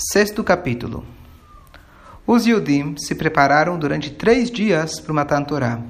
Sexto 0.00 0.44
capítulo. 0.44 1.04
Os 2.24 2.46
Yudim 2.46 2.94
se 2.96 3.16
prepararam 3.16 3.76
durante 3.76 4.12
três 4.12 4.48
dias 4.48 5.00
para 5.00 5.12
matar 5.12 5.44
Torá. 5.44 5.80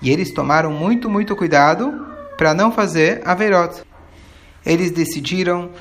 E 0.00 0.08
eles 0.08 0.32
tomaram 0.32 0.70
muito, 0.70 1.10
muito 1.10 1.34
cuidado 1.34 2.06
para 2.36 2.54
não 2.54 2.70
fazer 2.70 3.20
Averot. 3.24 3.82
Eles 4.64 4.92
decidiram 4.92 5.72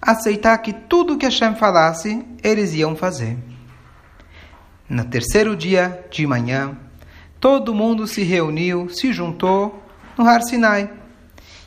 aceitar 0.00 0.56
que 0.56 0.72
tudo 0.72 1.18
que 1.18 1.26
Hashem 1.26 1.54
falasse, 1.56 2.24
eles 2.42 2.72
iam 2.72 2.96
fazer. 2.96 3.36
No 4.88 5.04
terceiro 5.04 5.54
dia 5.54 6.02
de 6.10 6.26
manhã, 6.26 6.78
todo 7.38 7.74
mundo 7.74 8.06
se 8.06 8.22
reuniu, 8.22 8.88
se 8.88 9.12
juntou 9.12 9.82
no 10.16 10.26
Har 10.26 10.40
Sinai. 10.42 10.90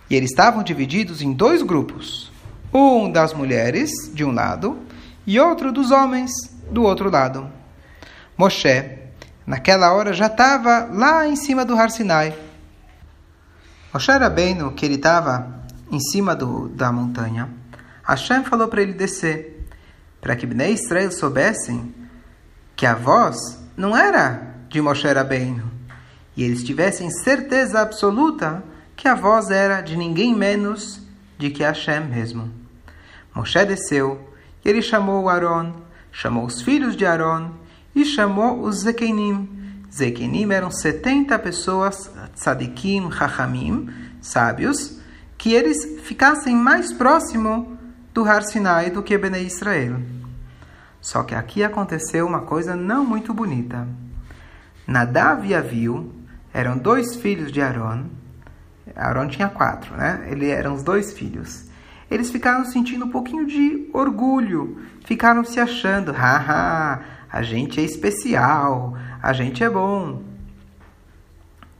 E 0.09 0.15
eles 0.15 0.31
estavam 0.31 0.63
divididos 0.63 1.21
em 1.21 1.31
dois 1.33 1.61
grupos. 1.61 2.31
Um 2.73 3.11
das 3.11 3.31
mulheres, 3.31 3.91
de 4.11 4.25
um 4.25 4.31
lado, 4.31 4.88
e 5.29 5.39
outro 5.39 5.71
dos 5.71 5.91
homens 5.91 6.31
do 6.71 6.81
outro 6.81 7.07
lado. 7.07 7.47
Moshe, 8.35 8.97
naquela 9.45 9.93
hora, 9.93 10.11
já 10.11 10.25
estava 10.25 10.89
lá 10.91 11.27
em 11.27 11.35
cima 11.35 11.63
do 11.63 11.75
Har 11.75 11.91
Sinai. 11.91 12.35
Moshe 13.93 14.11
Rabbeinu, 14.11 14.71
que 14.71 14.87
ele 14.87 14.95
estava 14.95 15.61
em 15.91 15.99
cima 15.99 16.35
do, 16.35 16.67
da 16.69 16.91
montanha, 16.91 17.47
Hashem 18.03 18.43
falou 18.43 18.69
para 18.69 18.81
ele 18.81 18.93
descer, 18.93 19.67
para 20.19 20.35
que 20.35 20.47
Bnei 20.47 20.73
Israel 20.73 21.11
soubessem 21.11 21.93
que 22.75 22.87
a 22.87 22.95
voz 22.95 23.37
não 23.77 23.95
era 23.95 24.55
de 24.67 24.81
Moshe 24.81 25.07
Rabbeinu, 25.07 25.69
e 26.35 26.43
eles 26.43 26.63
tivessem 26.63 27.11
certeza 27.11 27.81
absoluta 27.81 28.63
que 28.95 29.07
a 29.07 29.13
voz 29.13 29.51
era 29.51 29.81
de 29.81 29.95
ninguém 29.95 30.35
menos 30.35 30.99
de 31.37 31.51
que 31.51 31.61
Hashem 31.61 32.07
mesmo. 32.07 32.51
Moshe 33.35 33.63
desceu 33.63 34.28
ele 34.63 34.81
chamou 34.81 35.29
Aaron, 35.29 35.73
chamou 36.11 36.45
os 36.45 36.61
filhos 36.61 36.95
de 36.95 37.05
Aaron 37.05 37.51
e 37.95 38.03
chamou 38.03 38.61
os 38.61 38.81
Zekenim. 38.81 39.49
Zekenim 39.91 40.51
eram 40.51 40.69
70 40.69 41.37
pessoas, 41.39 42.11
tzadikim, 42.35 43.07
hachamim, 43.09 43.89
sábios, 44.21 44.99
que 45.37 45.53
eles 45.53 46.01
ficassem 46.03 46.55
mais 46.55 46.91
próximo 46.91 47.77
do 48.13 48.23
Har 48.23 48.43
Sinai 48.43 48.91
do 48.91 49.01
que 49.01 49.17
Bnei 49.17 49.45
Israel. 49.45 49.99
Só 51.01 51.23
que 51.23 51.33
aqui 51.33 51.63
aconteceu 51.63 52.27
uma 52.27 52.41
coisa 52.41 52.75
não 52.75 53.05
muito 53.05 53.33
bonita. 53.33 53.87
Nadav 54.85 55.45
e 55.45 55.55
Aviu 55.55 56.13
eram 56.53 56.77
dois 56.77 57.15
filhos 57.15 57.51
de 57.51 57.61
Aaron. 57.61 58.05
Aaron 58.95 59.27
tinha 59.27 59.47
quatro, 59.47 59.95
né? 59.95 60.27
Eles 60.29 60.49
eram 60.49 60.73
os 60.73 60.83
dois 60.83 61.13
filhos 61.13 61.68
eles 62.09 62.31
ficaram 62.31 62.65
sentindo 62.65 63.05
um 63.05 63.09
pouquinho 63.09 63.45
de 63.45 63.89
orgulho, 63.93 64.77
ficaram 65.05 65.43
se 65.43 65.59
achando, 65.59 66.11
haha, 66.11 67.01
a 67.31 67.41
gente 67.41 67.79
é 67.79 67.83
especial, 67.83 68.97
a 69.21 69.33
gente 69.33 69.63
é 69.63 69.69
bom. 69.69 70.23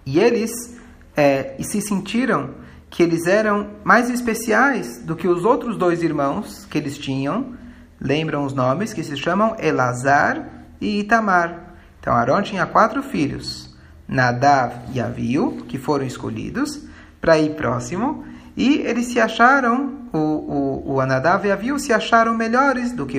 E 0.05 0.19
eles 0.19 0.77
é, 1.15 1.55
se 1.61 1.81
sentiram 1.81 2.51
que 2.89 3.03
eles 3.03 3.27
eram 3.27 3.69
mais 3.83 4.09
especiais 4.09 4.99
do 4.99 5.15
que 5.15 5.27
os 5.27 5.45
outros 5.45 5.77
dois 5.77 6.01
irmãos 6.01 6.65
que 6.65 6.77
eles 6.77 6.97
tinham. 6.97 7.53
Lembram 7.99 8.45
os 8.45 8.53
nomes 8.53 8.93
que 8.93 9.03
se 9.03 9.15
chamam 9.17 9.55
Elazar 9.59 10.47
e 10.79 10.99
Itamar. 10.99 11.75
Então 11.99 12.13
Arão 12.13 12.41
tinha 12.41 12.65
quatro 12.65 13.03
filhos, 13.03 13.75
Nadav 14.07 14.73
e 14.93 15.01
Aviu, 15.01 15.63
que 15.67 15.77
foram 15.77 16.05
escolhidos 16.05 16.87
para 17.19 17.37
ir 17.37 17.55
próximo, 17.55 18.23
e 18.55 18.77
eles 18.77 19.07
se 19.07 19.19
acharam 19.19 19.98
o, 20.13 20.17
o, 20.17 20.93
o 20.93 21.01
Anadav 21.01 21.45
e 21.45 21.51
Aviu 21.51 21.77
se 21.79 21.93
acharam 21.93 22.35
melhores 22.35 22.91
do 22.91 23.05
que 23.05 23.17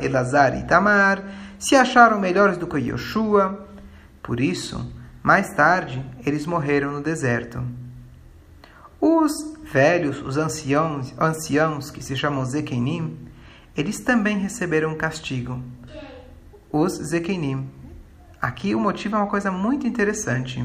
Elazar 0.00 0.56
e 0.58 0.64
Tamar, 0.64 1.22
se 1.58 1.76
acharam 1.76 2.18
melhores 2.18 2.56
do 2.56 2.66
que 2.66 2.78
Yoshua. 2.78 3.66
Por 4.22 4.40
isso, 4.40 4.92
mais 5.22 5.54
tarde, 5.54 6.04
eles 6.24 6.46
morreram 6.46 6.92
no 6.92 7.02
deserto. 7.02 7.62
Os 9.00 9.32
velhos, 9.64 10.20
os 10.22 10.36
anciãos, 10.36 11.14
anciãos 11.18 11.90
que 11.90 12.02
se 12.02 12.16
chamam 12.16 12.44
Zekenim, 12.44 13.18
eles 13.76 14.00
também 14.00 14.38
receberam 14.38 14.94
castigo. 14.94 15.62
Os 16.70 16.94
Zekenim. 16.94 17.68
Aqui 18.40 18.74
o 18.74 18.80
motivo 18.80 19.16
é 19.16 19.18
uma 19.18 19.28
coisa 19.28 19.50
muito 19.50 19.86
interessante. 19.86 20.64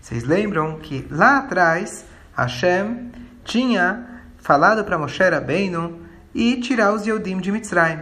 Vocês 0.00 0.24
lembram 0.24 0.78
que 0.78 1.06
lá 1.10 1.38
atrás 1.38 2.04
Hashem 2.36 3.10
tinha 3.44 4.15
falado 4.46 4.84
para 4.84 4.96
Moshe 4.96 5.28
Rabbeinu 5.28 5.98
e 6.32 6.60
tirar 6.60 6.94
os 6.94 7.04
Yehudim 7.04 7.38
de 7.38 7.50
Mitzrayim. 7.50 7.98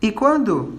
E 0.00 0.10
quando 0.10 0.78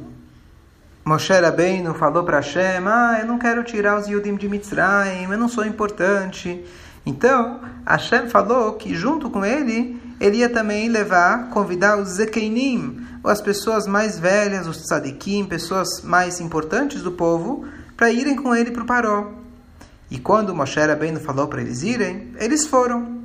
Moshe 1.05 1.31
Rabbeinu 1.31 1.93
falou 1.93 2.23
para 2.23 2.37
Hashem, 2.37 2.87
ah, 2.87 3.19
eu 3.21 3.27
não 3.27 3.37
quero 3.37 3.63
tirar 3.63 3.99
os 3.99 4.07
Yehudim 4.07 4.35
de 4.35 4.49
Mitzrayim, 4.49 5.31
eu 5.31 5.37
não 5.37 5.47
sou 5.47 5.63
importante. 5.63 6.65
Então, 7.05 7.61
Hashem 7.85 8.27
falou 8.27 8.73
que 8.73 8.95
junto 8.95 9.29
com 9.29 9.45
ele, 9.45 10.01
ele 10.19 10.37
ia 10.37 10.49
também 10.49 10.89
levar, 10.89 11.51
convidar 11.51 11.99
os 11.99 12.09
Zekeinim, 12.09 13.05
as 13.23 13.39
pessoas 13.39 13.85
mais 13.85 14.17
velhas, 14.17 14.65
os 14.65 14.77
tzadikim, 14.77 15.45
pessoas 15.45 16.01
mais 16.01 16.39
importantes 16.39 17.03
do 17.03 17.11
povo, 17.11 17.67
para 17.95 18.11
irem 18.11 18.35
com 18.35 18.55
ele 18.55 18.71
para 18.71 18.81
o 18.81 18.87
Paró. 18.87 19.42
E 20.13 20.19
quando 20.19 20.53
Moshe 20.53 20.79
Rabbeinu 20.79 21.19
falou 21.19 21.47
para 21.47 21.59
eles 21.59 21.81
irem, 21.81 22.35
eles 22.37 22.67
foram. 22.67 23.19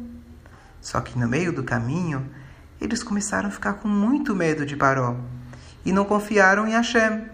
Só 0.80 1.02
que 1.02 1.18
no 1.18 1.28
meio 1.28 1.52
do 1.52 1.62
caminho, 1.62 2.26
eles 2.80 3.02
começaram 3.02 3.48
a 3.48 3.52
ficar 3.52 3.74
com 3.74 3.86
muito 3.86 4.34
medo 4.34 4.64
de 4.64 4.74
Paró 4.74 5.14
e 5.84 5.92
não 5.92 6.06
confiaram 6.06 6.66
em 6.66 6.70
Hashem. 6.70 7.26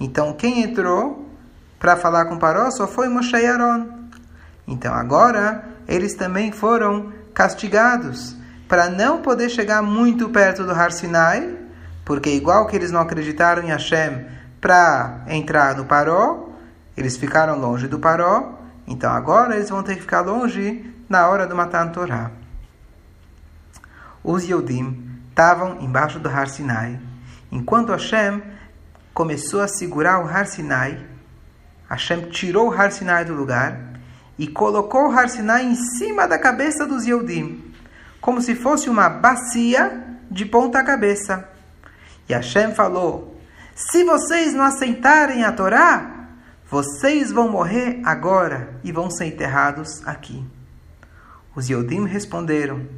Então 0.00 0.32
quem 0.32 0.64
entrou 0.64 1.30
para 1.78 1.96
falar 1.96 2.24
com 2.24 2.36
Paró 2.36 2.68
só 2.72 2.88
foi 2.88 3.08
Moshe 3.08 3.36
e 3.36 3.46
Aaron. 3.46 3.86
Então 4.66 4.92
agora 4.92 5.64
eles 5.86 6.16
também 6.16 6.50
foram 6.50 7.12
castigados 7.32 8.34
para 8.66 8.90
não 8.90 9.22
poder 9.22 9.48
chegar 9.48 9.80
muito 9.80 10.28
perto 10.28 10.64
do 10.64 10.72
Har 10.72 10.90
Sinai, 10.90 11.56
porque 12.04 12.30
igual 12.30 12.66
que 12.66 12.74
eles 12.74 12.90
não 12.90 13.00
acreditaram 13.00 13.62
em 13.62 13.68
Hashem 13.68 14.26
para 14.60 15.22
entrar 15.28 15.76
no 15.76 15.84
Paró, 15.84 16.48
eles 16.96 17.16
ficaram 17.16 17.60
longe 17.60 17.86
do 17.86 18.00
Paró 18.00 18.58
então 18.86 19.10
agora 19.12 19.56
eles 19.56 19.70
vão 19.70 19.82
ter 19.82 19.96
que 19.96 20.02
ficar 20.02 20.20
longe 20.20 20.92
na 21.08 21.28
hora 21.28 21.46
do 21.46 21.54
Matan 21.54 21.88
Torá. 21.88 22.30
Os 24.24 24.44
Yodim 24.44 25.10
estavam 25.28 25.80
embaixo 25.80 26.18
do 26.18 26.28
Har 26.28 26.48
Sinai. 26.48 27.00
Enquanto 27.50 27.92
Hashem 27.92 28.42
começou 29.12 29.60
a 29.60 29.68
segurar 29.68 30.24
o 30.24 30.28
Har 30.28 30.46
Sinai, 30.46 31.04
Hashem 31.88 32.30
tirou 32.30 32.68
o 32.68 32.72
Har 32.72 32.92
Sinai 32.92 33.24
do 33.24 33.34
lugar 33.34 33.78
e 34.38 34.46
colocou 34.46 35.08
o 35.08 35.12
Har 35.12 35.28
Sinai 35.28 35.64
em 35.64 35.74
cima 35.74 36.26
da 36.26 36.38
cabeça 36.38 36.86
dos 36.86 37.06
Yodim, 37.06 37.74
como 38.20 38.40
se 38.40 38.54
fosse 38.54 38.88
uma 38.88 39.08
bacia 39.08 40.02
de 40.30 40.46
ponta 40.46 40.82
cabeça. 40.82 41.48
E 42.28 42.32
Hashem 42.32 42.74
falou: 42.74 43.36
Se 43.74 44.04
vocês 44.04 44.54
não 44.54 44.64
aceitarem 44.64 45.44
a 45.44 45.52
Torá, 45.52 46.21
vocês 46.72 47.30
vão 47.30 47.50
morrer 47.50 48.00
agora 48.02 48.80
e 48.82 48.90
vão 48.90 49.10
ser 49.10 49.26
enterrados 49.26 50.00
aqui. 50.06 50.42
Os 51.54 51.68
Yodim 51.68 52.06
responderam: 52.06 52.88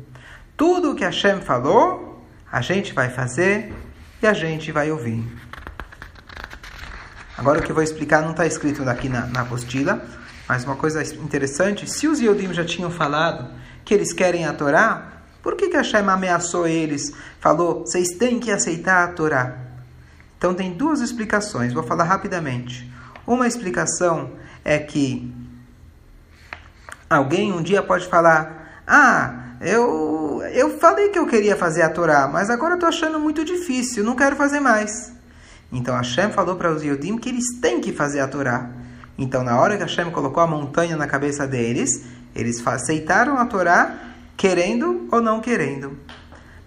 Tudo 0.56 0.92
o 0.92 0.94
que 0.94 1.02
Hashem 1.02 1.40
falou, 1.40 2.24
a 2.52 2.60
gente 2.60 2.92
vai 2.92 3.10
fazer 3.10 3.74
e 4.22 4.28
a 4.28 4.32
gente 4.32 4.70
vai 4.70 4.92
ouvir. 4.92 5.26
Agora 7.36 7.58
o 7.58 7.62
que 7.64 7.72
eu 7.72 7.74
vou 7.74 7.82
explicar 7.82 8.22
não 8.22 8.30
está 8.30 8.46
escrito 8.46 8.88
aqui 8.88 9.08
na, 9.08 9.26
na 9.26 9.40
apostila, 9.40 10.06
mas 10.48 10.62
uma 10.62 10.76
coisa 10.76 11.02
interessante: 11.16 11.90
se 11.90 12.06
os 12.06 12.20
Yodim 12.20 12.54
já 12.54 12.64
tinham 12.64 12.92
falado 12.92 13.50
que 13.84 13.92
eles 13.92 14.12
querem 14.12 14.46
a 14.46 14.52
Torá, 14.52 15.14
por 15.42 15.56
que, 15.56 15.68
que 15.68 15.76
Hashem 15.76 16.08
ameaçou 16.08 16.68
eles? 16.68 17.12
Falou: 17.40 17.80
vocês 17.80 18.10
têm 18.10 18.38
que 18.38 18.52
aceitar 18.52 19.02
a 19.02 19.08
Torá. 19.08 19.58
Então 20.38 20.54
tem 20.54 20.74
duas 20.74 21.00
explicações, 21.00 21.72
vou 21.72 21.82
falar 21.82 22.04
rapidamente. 22.04 22.93
Uma 23.26 23.46
explicação 23.46 24.32
é 24.64 24.78
que 24.78 25.32
alguém 27.08 27.52
um 27.52 27.62
dia 27.62 27.82
pode 27.82 28.06
falar: 28.06 28.82
Ah, 28.86 29.56
eu, 29.60 30.42
eu 30.52 30.78
falei 30.78 31.08
que 31.08 31.18
eu 31.18 31.26
queria 31.26 31.56
fazer 31.56 31.82
a 31.82 31.90
Torá, 31.90 32.28
mas 32.28 32.50
agora 32.50 32.72
eu 32.72 32.76
estou 32.76 32.88
achando 32.88 33.18
muito 33.18 33.44
difícil, 33.44 34.04
não 34.04 34.14
quero 34.14 34.36
fazer 34.36 34.60
mais. 34.60 35.12
Então 35.72 35.96
Hashem 35.96 36.30
falou 36.30 36.56
para 36.56 36.70
os 36.70 36.82
Yodim 36.82 37.16
que 37.16 37.28
eles 37.28 37.58
têm 37.60 37.80
que 37.80 37.92
fazer 37.92 38.20
a 38.20 38.28
Torá. 38.28 38.70
Então, 39.16 39.44
na 39.44 39.58
hora 39.60 39.76
que 39.76 39.82
Hashem 39.82 40.10
colocou 40.10 40.42
a 40.42 40.46
montanha 40.46 40.96
na 40.96 41.06
cabeça 41.06 41.46
deles, 41.46 42.04
eles 42.34 42.64
aceitaram 42.66 43.38
a 43.38 43.46
Torá, 43.46 43.94
querendo 44.36 45.08
ou 45.10 45.20
não 45.20 45.40
querendo. 45.40 45.96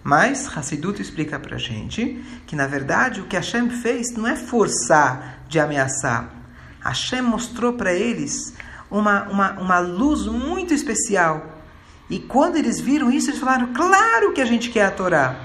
Mas 0.02 0.48
Hassidut 0.56 1.02
explica 1.02 1.38
para 1.38 1.56
a 1.56 1.58
gente 1.58 2.24
que, 2.46 2.56
na 2.56 2.66
verdade, 2.66 3.20
o 3.20 3.26
que 3.26 3.36
Hashem 3.36 3.68
fez 3.68 4.14
não 4.16 4.26
é 4.26 4.34
forçar 4.34 5.42
de 5.46 5.60
ameaçar. 5.60 6.37
Hashem 6.80 7.22
mostrou 7.22 7.72
para 7.74 7.92
eles 7.92 8.54
uma, 8.90 9.24
uma, 9.24 9.52
uma 9.52 9.78
luz 9.78 10.26
muito 10.26 10.72
especial. 10.72 11.46
E 12.08 12.18
quando 12.18 12.56
eles 12.56 12.80
viram 12.80 13.10
isso, 13.10 13.30
eles 13.30 13.40
falaram: 13.40 13.72
claro 13.72 14.32
que 14.32 14.40
a 14.40 14.46
gente 14.46 14.70
quer 14.70 14.86
a 14.86 14.90
Torá. 14.90 15.36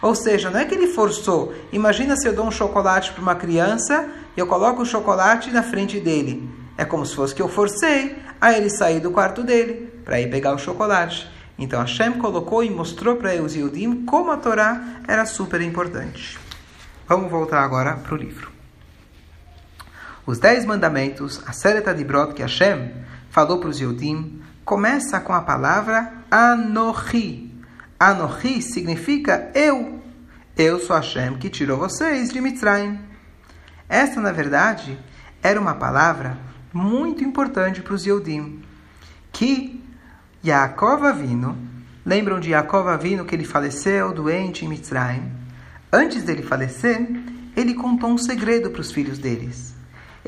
Ou 0.00 0.14
seja, 0.14 0.50
não 0.50 0.60
é 0.60 0.64
que 0.64 0.74
ele 0.74 0.88
forçou. 0.88 1.52
Imagina 1.72 2.16
se 2.16 2.28
eu 2.28 2.34
dou 2.34 2.46
um 2.46 2.50
chocolate 2.50 3.12
para 3.12 3.22
uma 3.22 3.34
criança 3.34 4.08
e 4.36 4.40
eu 4.40 4.46
coloco 4.46 4.82
o 4.82 4.86
chocolate 4.86 5.50
na 5.50 5.62
frente 5.62 5.98
dele. 5.98 6.48
É 6.76 6.84
como 6.84 7.04
se 7.04 7.16
fosse 7.16 7.34
que 7.34 7.42
eu 7.42 7.48
forcei 7.48 8.16
a 8.40 8.52
ele 8.52 8.70
sair 8.70 9.00
do 9.00 9.10
quarto 9.10 9.42
dele 9.42 9.92
para 10.04 10.20
ir 10.20 10.30
pegar 10.30 10.54
o 10.54 10.58
chocolate. 10.58 11.28
Então 11.58 11.80
Hashem 11.80 12.12
colocou 12.12 12.62
e 12.62 12.70
mostrou 12.70 13.16
para 13.16 13.42
os 13.42 13.54
como 14.06 14.30
a 14.30 14.36
Torá 14.36 15.00
era 15.08 15.26
super 15.26 15.60
importante. 15.60 16.38
Vamos 17.08 17.30
voltar 17.30 17.64
agora 17.64 17.94
para 17.96 18.14
o 18.14 18.16
livro. 18.16 18.57
Os 20.28 20.38
Dez 20.38 20.66
Mandamentos, 20.66 21.40
a 21.46 21.54
Sereta 21.54 21.94
de 21.94 22.04
Brot 22.04 22.34
que 22.34 22.42
Hashem 22.42 22.92
falou 23.30 23.60
para 23.60 23.70
os 23.70 23.80
Yudim, 23.80 24.42
começa 24.62 25.18
com 25.20 25.32
a 25.32 25.40
palavra 25.40 26.12
Anochi. 26.30 27.50
Anochi 27.98 28.60
significa 28.60 29.50
eu. 29.54 30.02
Eu 30.54 30.80
sou 30.80 30.94
Hashem 30.96 31.38
que 31.38 31.48
tirou 31.48 31.78
vocês 31.78 32.28
de 32.28 32.42
Mitzrayim. 32.42 32.98
Essa, 33.88 34.20
na 34.20 34.30
verdade, 34.30 34.98
era 35.42 35.58
uma 35.58 35.76
palavra 35.76 36.36
muito 36.74 37.24
importante 37.24 37.80
para 37.80 37.94
os 37.94 38.04
Yehudim, 38.04 38.62
que 39.32 39.82
Yaakov 40.44 41.06
Avino, 41.06 41.56
lembram 42.04 42.38
de 42.38 42.50
Yaakov 42.50 42.86
Avino 42.86 43.24
que 43.24 43.34
ele 43.34 43.46
faleceu 43.46 44.12
doente 44.12 44.66
em 44.66 44.68
Mitzrayim? 44.68 45.32
Antes 45.90 46.22
dele 46.22 46.42
falecer, 46.42 47.08
ele 47.56 47.72
contou 47.72 48.10
um 48.10 48.18
segredo 48.18 48.68
para 48.68 48.82
os 48.82 48.92
filhos 48.92 49.16
deles. 49.16 49.77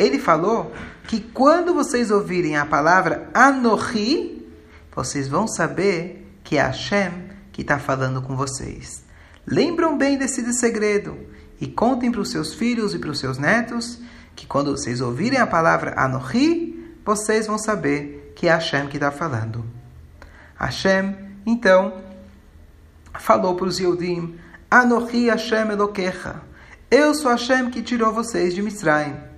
Ele 0.01 0.19
falou 0.19 0.73
que 1.07 1.21
quando 1.21 1.75
vocês 1.75 2.11
ouvirem 2.11 2.57
a 2.57 2.65
palavra 2.65 3.29
Anohi, 3.35 4.51
vocês 4.97 5.29
vão 5.29 5.47
saber 5.47 6.41
que 6.43 6.57
é 6.57 6.63
Hashem 6.63 7.13
que 7.53 7.61
está 7.61 7.79
falando 7.79 8.23
com 8.23 8.35
vocês. 8.35 9.05
Lembram 9.47 9.99
bem 9.99 10.17
desse 10.17 10.43
segredo 10.55 11.19
e 11.61 11.67
contem 11.67 12.11
para 12.11 12.23
os 12.23 12.31
seus 12.31 12.55
filhos 12.55 12.95
e 12.95 12.99
para 12.99 13.11
os 13.11 13.19
seus 13.19 13.37
netos 13.37 14.01
que 14.35 14.47
quando 14.47 14.71
vocês 14.71 15.03
ouvirem 15.03 15.39
a 15.39 15.47
palavra 15.47 15.93
Anohi, 15.99 16.97
vocês 17.05 17.47
vão 17.47 17.59
saber 17.59 18.33
que 18.35 18.49
é 18.49 18.53
Hashem 18.53 18.87
que 18.87 18.97
está 18.97 19.11
falando. 19.11 19.67
Hashem, 20.59 21.15
então, 21.45 22.01
falou 23.19 23.55
para 23.55 23.67
os 23.67 23.79
Yehudim, 23.79 24.39
Anohi 24.71 25.29
Hashem 25.29 25.71
Elokecha, 25.71 26.41
eu 26.91 27.15
sou 27.15 27.31
Hashem 27.31 27.69
que 27.69 27.83
tirou 27.83 28.15
vocês 28.15 28.55
de 28.55 28.63
Mitzrayim. 28.63 29.30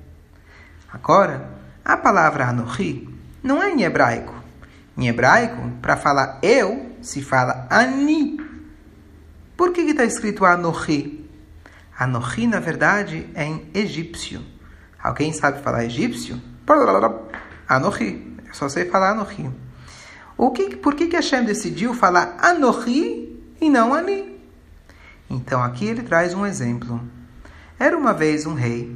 Agora, 0.93 1.49
a 1.85 1.97
palavra 1.97 2.47
Anohi 2.47 3.09
não 3.43 3.63
é 3.63 3.71
em 3.71 3.83
hebraico. 3.83 4.35
Em 4.97 5.09
hebraico, 5.09 5.71
para 5.81 5.97
falar 5.97 6.39
eu, 6.43 6.95
se 7.01 7.23
fala 7.23 7.67
Ani. 7.71 8.39
Por 9.57 9.73
que 9.73 9.81
está 9.81 10.05
escrito 10.05 10.45
Anohi? 10.45 11.29
Anohi, 11.99 12.47
na 12.47 12.61
verdade, 12.61 13.27
é 13.35 13.45
em 13.45 13.71
egípcio. 13.75 14.45
Alguém 15.03 15.33
sabe 15.33 15.63
falar 15.63 15.85
egípcio? 15.85 16.41
Anohi. 17.69 18.37
Eu 18.47 18.55
só 18.55 18.69
sei 18.69 18.85
falar 18.85 19.13
Anohi. 19.13 19.51
O 20.37 20.51
que, 20.51 20.77
por 20.77 20.95
que, 20.95 21.07
que 21.07 21.17
Hashem 21.17 21.45
decidiu 21.45 21.95
falar 21.95 22.37
Anohi 22.39 23.43
e 23.61 23.71
não 23.71 23.95
Ani? 23.95 24.39
Então 25.31 25.63
aqui 25.63 25.87
ele 25.87 26.03
traz 26.03 26.35
um 26.35 26.45
exemplo. 26.45 27.01
Era 27.79 27.97
uma 27.97 28.13
vez 28.13 28.47
um 28.47 28.55
rei, 28.55 28.95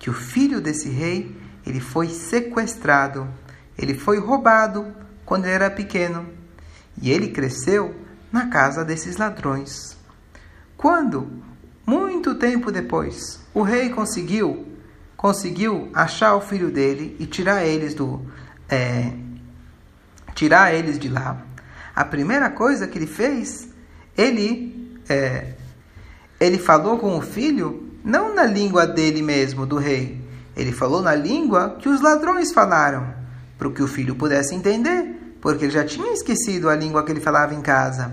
que 0.00 0.08
o 0.08 0.14
filho 0.14 0.60
desse 0.60 0.88
rei, 0.88 1.36
ele 1.64 1.78
foi 1.78 2.08
sequestrado, 2.08 3.28
ele 3.78 3.94
foi 3.94 4.18
roubado 4.18 4.92
quando 5.26 5.44
ele 5.44 5.52
era 5.54 5.70
pequeno, 5.70 6.26
e 7.00 7.10
ele 7.10 7.28
cresceu 7.28 7.94
na 8.32 8.48
casa 8.48 8.82
desses 8.82 9.18
ladrões. 9.18 9.96
Quando, 10.76 11.30
muito 11.86 12.34
tempo 12.34 12.72
depois, 12.72 13.38
o 13.54 13.62
rei 13.62 13.90
conseguiu 13.90 14.66
conseguiu 15.16 15.90
achar 15.92 16.34
o 16.34 16.40
filho 16.40 16.70
dele 16.70 17.14
e 17.20 17.26
tirar 17.26 17.62
eles 17.62 17.92
do 17.92 18.24
é, 18.70 19.12
tirar 20.34 20.72
eles 20.72 20.98
de 20.98 21.10
lá. 21.10 21.44
A 21.94 22.06
primeira 22.06 22.48
coisa 22.48 22.88
que 22.88 22.96
ele 22.96 23.06
fez, 23.06 23.68
ele 24.16 24.98
é, 25.06 25.52
ele 26.40 26.56
falou 26.56 26.98
com 26.98 27.18
o 27.18 27.20
filho 27.20 27.89
não 28.04 28.34
na 28.34 28.44
língua 28.44 28.86
dele 28.86 29.22
mesmo, 29.22 29.66
do 29.66 29.76
rei. 29.76 30.20
Ele 30.56 30.72
falou 30.72 31.02
na 31.02 31.14
língua 31.14 31.76
que 31.78 31.88
os 31.88 32.00
ladrões 32.00 32.52
falaram, 32.52 33.14
para 33.58 33.70
que 33.70 33.82
o 33.82 33.88
filho 33.88 34.14
pudesse 34.14 34.54
entender, 34.54 35.36
porque 35.40 35.64
ele 35.64 35.72
já 35.72 35.84
tinha 35.84 36.12
esquecido 36.12 36.68
a 36.68 36.76
língua 36.76 37.02
que 37.04 37.12
ele 37.12 37.20
falava 37.20 37.54
em 37.54 37.60
casa. 37.60 38.12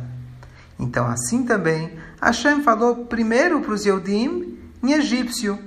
Então, 0.79 1.07
assim 1.07 1.43
também, 1.43 1.91
Hashem 2.21 2.61
falou 2.61 3.05
primeiro 3.05 3.61
para 3.61 3.73
os 3.73 3.85
Yehudim 3.85 4.57
em 4.83 4.93
egípcio, 4.93 5.59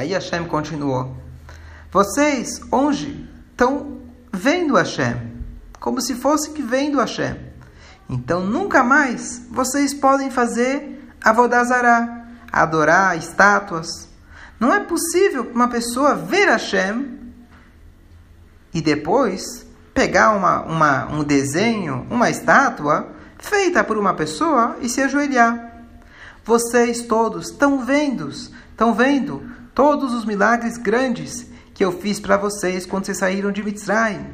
Aí 0.00 0.14
Hashem 0.14 0.46
continuou: 0.46 1.14
Vocês 1.92 2.62
hoje 2.70 3.28
estão 3.50 3.98
vendo 4.32 4.76
Hashem, 4.76 5.14
como 5.78 6.00
se 6.00 6.14
fosse 6.14 6.52
que 6.52 6.62
vendo 6.62 6.98
Hashem. 6.98 7.36
Então 8.08 8.40
nunca 8.40 8.82
mais 8.82 9.42
vocês 9.50 9.92
podem 9.92 10.30
fazer 10.30 11.06
avodazará, 11.22 12.19
adorar 12.52 13.16
estátuas. 13.16 14.08
Não 14.58 14.72
é 14.72 14.80
possível 14.80 15.50
uma 15.54 15.68
pessoa 15.68 16.14
ver 16.14 16.46
Hashem 16.48 17.18
e 18.72 18.80
depois 18.80 19.66
pegar 19.94 20.32
uma, 20.32 20.62
uma, 20.62 21.06
um 21.06 21.24
desenho, 21.24 22.06
uma 22.10 22.30
estátua 22.30 23.08
feita 23.38 23.82
por 23.82 23.98
uma 23.98 24.14
pessoa 24.14 24.76
e 24.80 24.88
se 24.88 25.00
ajoelhar. 25.00 25.70
Vocês 26.44 27.02
todos 27.02 27.50
estão 27.50 27.84
vendo, 27.84 28.28
estão 28.28 28.94
vendo 28.94 29.42
todos 29.74 30.12
os 30.12 30.24
milagres 30.24 30.76
grandes 30.76 31.46
que 31.74 31.84
eu 31.84 31.92
fiz 31.92 32.20
para 32.20 32.36
vocês 32.36 32.84
quando 32.84 33.06
vocês 33.06 33.18
saíram 33.18 33.50
de 33.50 33.62
Mitzrayim. 33.62 34.26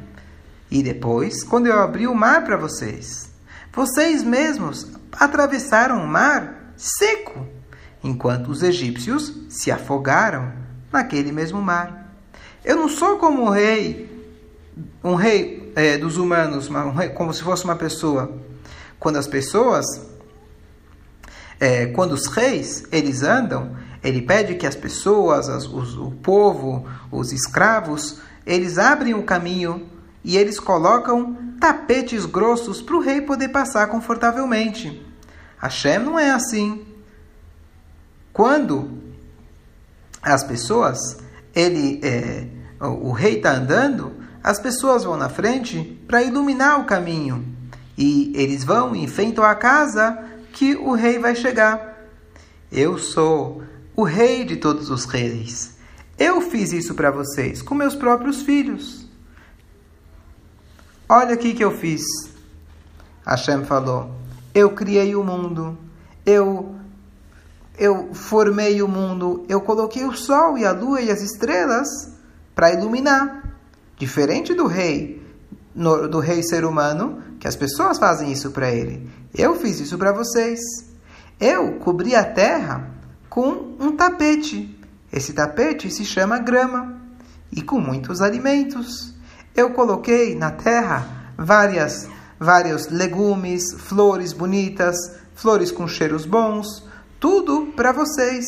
E 0.69 0.83
depois, 0.83 1.43
quando 1.43 1.67
eu 1.67 1.79
abri 1.79 2.07
o 2.07 2.15
mar 2.15 2.43
para 2.43 2.57
vocês. 2.57 3.29
Vocês 3.73 4.23
mesmos 4.23 4.87
atravessaram 5.13 6.03
o 6.03 6.07
mar 6.07 6.73
seco, 6.75 7.47
enquanto 8.03 8.49
os 8.49 8.63
egípcios 8.63 9.33
se 9.49 9.71
afogaram 9.71 10.51
naquele 10.91 11.31
mesmo 11.31 11.61
mar. 11.61 12.13
Eu 12.63 12.75
não 12.75 12.89
sou 12.89 13.17
como 13.17 13.43
um 13.43 13.49
rei, 13.49 14.09
um 15.03 15.15
rei 15.15 15.71
é, 15.75 15.97
dos 15.97 16.17
humanos, 16.17 16.69
um 16.69 16.91
rei, 16.91 17.09
como 17.09 17.33
se 17.33 17.41
fosse 17.41 17.63
uma 17.63 17.75
pessoa. 17.75 18.31
Quando 18.99 19.17
as 19.17 19.27
pessoas, 19.27 19.85
é, 21.59 21.87
quando 21.87 22.13
os 22.13 22.27
reis, 22.27 22.83
eles 22.91 23.23
andam, 23.23 23.75
ele 24.03 24.21
pede 24.21 24.55
que 24.55 24.65
as 24.65 24.75
pessoas, 24.75 25.49
as, 25.49 25.65
os, 25.65 25.95
o 25.97 26.11
povo, 26.11 26.87
os 27.11 27.31
escravos, 27.31 28.19
eles 28.45 28.77
abrem 28.77 29.13
o 29.13 29.23
caminho 29.23 29.89
e 30.23 30.37
eles 30.37 30.59
colocam 30.59 31.37
tapetes 31.59 32.25
grossos 32.25 32.81
para 32.81 32.95
o 32.95 33.01
rei 33.01 33.21
poder 33.21 33.49
passar 33.49 33.87
confortavelmente. 33.87 35.05
Hashem 35.57 35.99
não 35.99 36.19
é 36.19 36.31
assim. 36.31 36.85
Quando 38.37 38.91
as 40.21 40.43
pessoas, 40.43 41.17
ele, 41.55 41.99
é, 42.03 42.45
o, 42.79 43.11
rei 43.11 43.37
está 43.37 43.53
andando, 43.53 44.13
as 44.43 44.59
pessoas 44.59 45.03
vão 45.03 45.17
na 45.17 45.27
frente 45.27 45.99
para 46.05 46.21
iluminar 46.21 46.79
o 46.79 46.85
caminho 46.85 47.43
e 47.97 48.31
eles 48.35 48.63
vão 48.63 48.95
e 48.95 49.03
enfrentam 49.03 49.43
a 49.43 49.55
casa 49.55 50.23
que 50.53 50.75
o 50.75 50.93
rei 50.93 51.17
vai 51.17 51.33
chegar. 51.33 51.97
Eu 52.71 52.99
sou 52.99 53.63
o 53.95 54.03
rei 54.03 54.45
de 54.45 54.57
todos 54.57 54.91
os 54.91 55.05
reis. 55.05 55.75
Eu 56.15 56.39
fiz 56.39 56.71
isso 56.71 56.93
para 56.93 57.09
vocês 57.09 57.63
com 57.63 57.73
meus 57.73 57.95
próprios 57.95 58.43
filhos. 58.43 59.09
Olha 61.09 61.33
aqui 61.33 61.55
que 61.55 61.63
eu 61.63 61.75
fiz. 61.75 62.03
Hashem 63.25 63.65
falou: 63.65 64.11
Eu 64.53 64.75
criei 64.75 65.15
o 65.15 65.23
mundo, 65.23 65.75
eu 66.23 66.76
eu 67.77 68.13
formei 68.13 68.81
o 68.81 68.87
mundo, 68.87 69.45
eu 69.47 69.61
coloquei 69.61 70.03
o 70.03 70.13
sol 70.13 70.57
e 70.57 70.65
a 70.65 70.71
lua 70.71 71.01
e 71.01 71.11
as 71.11 71.21
estrelas 71.21 71.87
para 72.55 72.73
iluminar. 72.73 73.55
Diferente 73.97 74.53
do 74.53 74.67
rei, 74.67 75.21
do 75.75 76.19
rei 76.19 76.41
ser 76.43 76.65
humano, 76.65 77.21
que 77.39 77.47
as 77.47 77.55
pessoas 77.55 77.97
fazem 77.97 78.31
isso 78.31 78.51
para 78.51 78.71
ele. 78.71 79.09
Eu 79.33 79.55
fiz 79.55 79.79
isso 79.79 79.97
para 79.97 80.11
vocês. 80.11 80.59
Eu 81.39 81.73
cobri 81.79 82.15
a 82.15 82.23
terra 82.23 82.91
com 83.29 83.75
um 83.79 83.95
tapete. 83.95 84.75
Esse 85.13 85.33
tapete 85.33 85.89
se 85.91 86.03
chama 86.03 86.39
grama 86.39 86.99
e 87.51 87.61
com 87.61 87.79
muitos 87.79 88.21
alimentos. 88.21 89.13
Eu 89.55 89.71
coloquei 89.71 90.35
na 90.35 90.51
terra 90.51 91.33
várias 91.37 92.07
vários 92.39 92.87
legumes, 92.87 93.63
flores 93.77 94.33
bonitas, 94.33 94.95
flores 95.33 95.71
com 95.71 95.87
cheiros 95.87 96.25
bons, 96.25 96.86
tudo 97.27 97.73
para 97.75 97.91
vocês. 97.91 98.45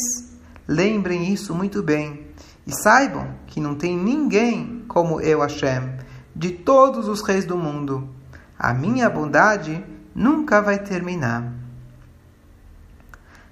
Lembrem 0.65 1.33
isso 1.33 1.53
muito 1.53 1.83
bem 1.83 2.27
e 2.65 2.71
saibam 2.71 3.35
que 3.45 3.59
não 3.59 3.75
tem 3.75 3.97
ninguém 3.97 4.85
como 4.87 5.19
eu, 5.19 5.41
Hashem, 5.41 5.97
de 6.33 6.51
todos 6.51 7.09
os 7.09 7.21
reis 7.21 7.43
do 7.43 7.57
mundo. 7.57 8.07
a 8.57 8.73
minha 8.73 9.09
bondade 9.09 9.83
nunca 10.15 10.61
vai 10.61 10.79
terminar. 10.79 11.51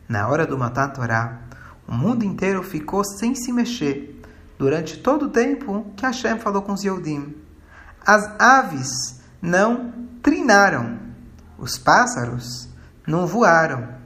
Na 0.07 0.29
hora 0.29 0.47
do 0.47 0.57
Matan 0.57 0.91
Torá, 0.91 1.41
o 1.85 1.93
mundo 1.93 2.23
inteiro 2.23 2.63
ficou 2.63 3.03
sem 3.03 3.35
se 3.35 3.51
mexer 3.51 4.21
durante 4.57 4.97
todo 4.97 5.25
o 5.25 5.29
tempo 5.29 5.91
que 5.97 6.05
Hashem 6.05 6.39
falou 6.39 6.61
com 6.61 6.77
os. 6.77 7.35
As 8.05 8.33
aves 8.39 9.19
não 9.41 9.91
trinaram, 10.23 10.97
os 11.57 11.77
pássaros 11.77 12.69
não 13.05 13.27
voaram, 13.27 13.96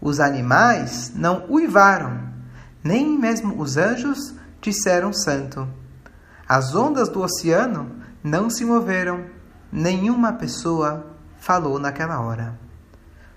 os 0.00 0.18
animais 0.18 1.12
não 1.14 1.44
uivaram, 1.48 2.20
nem 2.82 3.18
mesmo 3.18 3.60
os 3.60 3.76
anjos 3.76 4.34
disseram 4.60 5.12
santo. 5.12 5.68
As 6.48 6.74
ondas 6.74 7.08
do 7.08 7.20
oceano 7.20 7.90
não 8.24 8.48
se 8.48 8.64
moveram, 8.64 9.26
nenhuma 9.70 10.32
pessoa 10.32 11.14
falou 11.38 11.78
naquela 11.78 12.20
hora. 12.20 12.58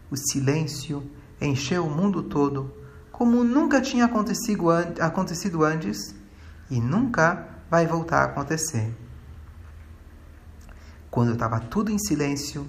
O 0.10 0.16
silêncio 0.16 1.04
encheu 1.40 1.86
o 1.86 1.90
mundo 1.90 2.24
todo, 2.24 2.74
como 3.12 3.44
nunca 3.44 3.82
tinha 3.82 4.06
acontecido, 4.06 5.64
antes 5.64 6.16
e 6.70 6.80
nunca 6.80 7.48
vai 7.70 7.86
voltar 7.86 8.22
a 8.22 8.26
acontecer. 8.26 8.96
Quando 11.12 11.34
estava 11.34 11.60
tudo 11.60 11.92
em 11.92 12.00
silêncio, 12.00 12.68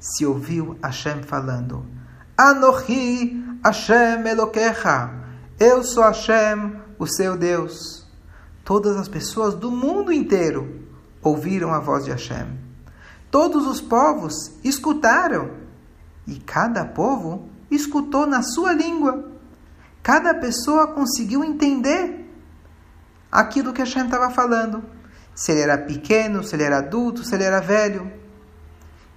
se 0.00 0.26
ouviu 0.26 0.76
Hashem 0.82 1.22
falando: 1.22 1.86
Anohi 2.36 3.60
Hashem 3.64 4.26
Elokecha, 4.26 5.08
eu 5.60 5.84
sou 5.84 6.02
Hashem, 6.02 6.80
o 6.98 7.06
seu 7.06 7.36
Deus. 7.36 8.08
Todas 8.64 8.96
as 8.96 9.06
pessoas 9.06 9.54
do 9.54 9.70
mundo 9.70 10.12
inteiro 10.12 10.82
ouviram 11.22 11.72
a 11.72 11.78
voz 11.78 12.04
de 12.04 12.10
Hashem. 12.10 12.58
Todos 13.30 13.68
os 13.68 13.80
povos 13.80 14.50
escutaram, 14.64 15.52
e 16.26 16.40
cada 16.40 16.84
povo 16.84 17.48
escutou 17.70 18.26
na 18.26 18.42
sua 18.42 18.72
língua. 18.72 19.30
Cada 20.02 20.34
pessoa 20.34 20.88
conseguiu 20.88 21.44
entender 21.44 22.28
aquilo 23.30 23.72
que 23.72 23.80
Hashem 23.80 24.06
estava 24.06 24.28
falando. 24.28 24.82
Se 25.36 25.52
ele 25.52 25.60
era 25.60 25.78
pequeno, 25.78 26.42
se 26.42 26.56
ele 26.56 26.64
era 26.64 26.78
adulto, 26.78 27.22
se 27.22 27.32
ele 27.32 27.44
era 27.44 27.60
velho. 27.60 28.12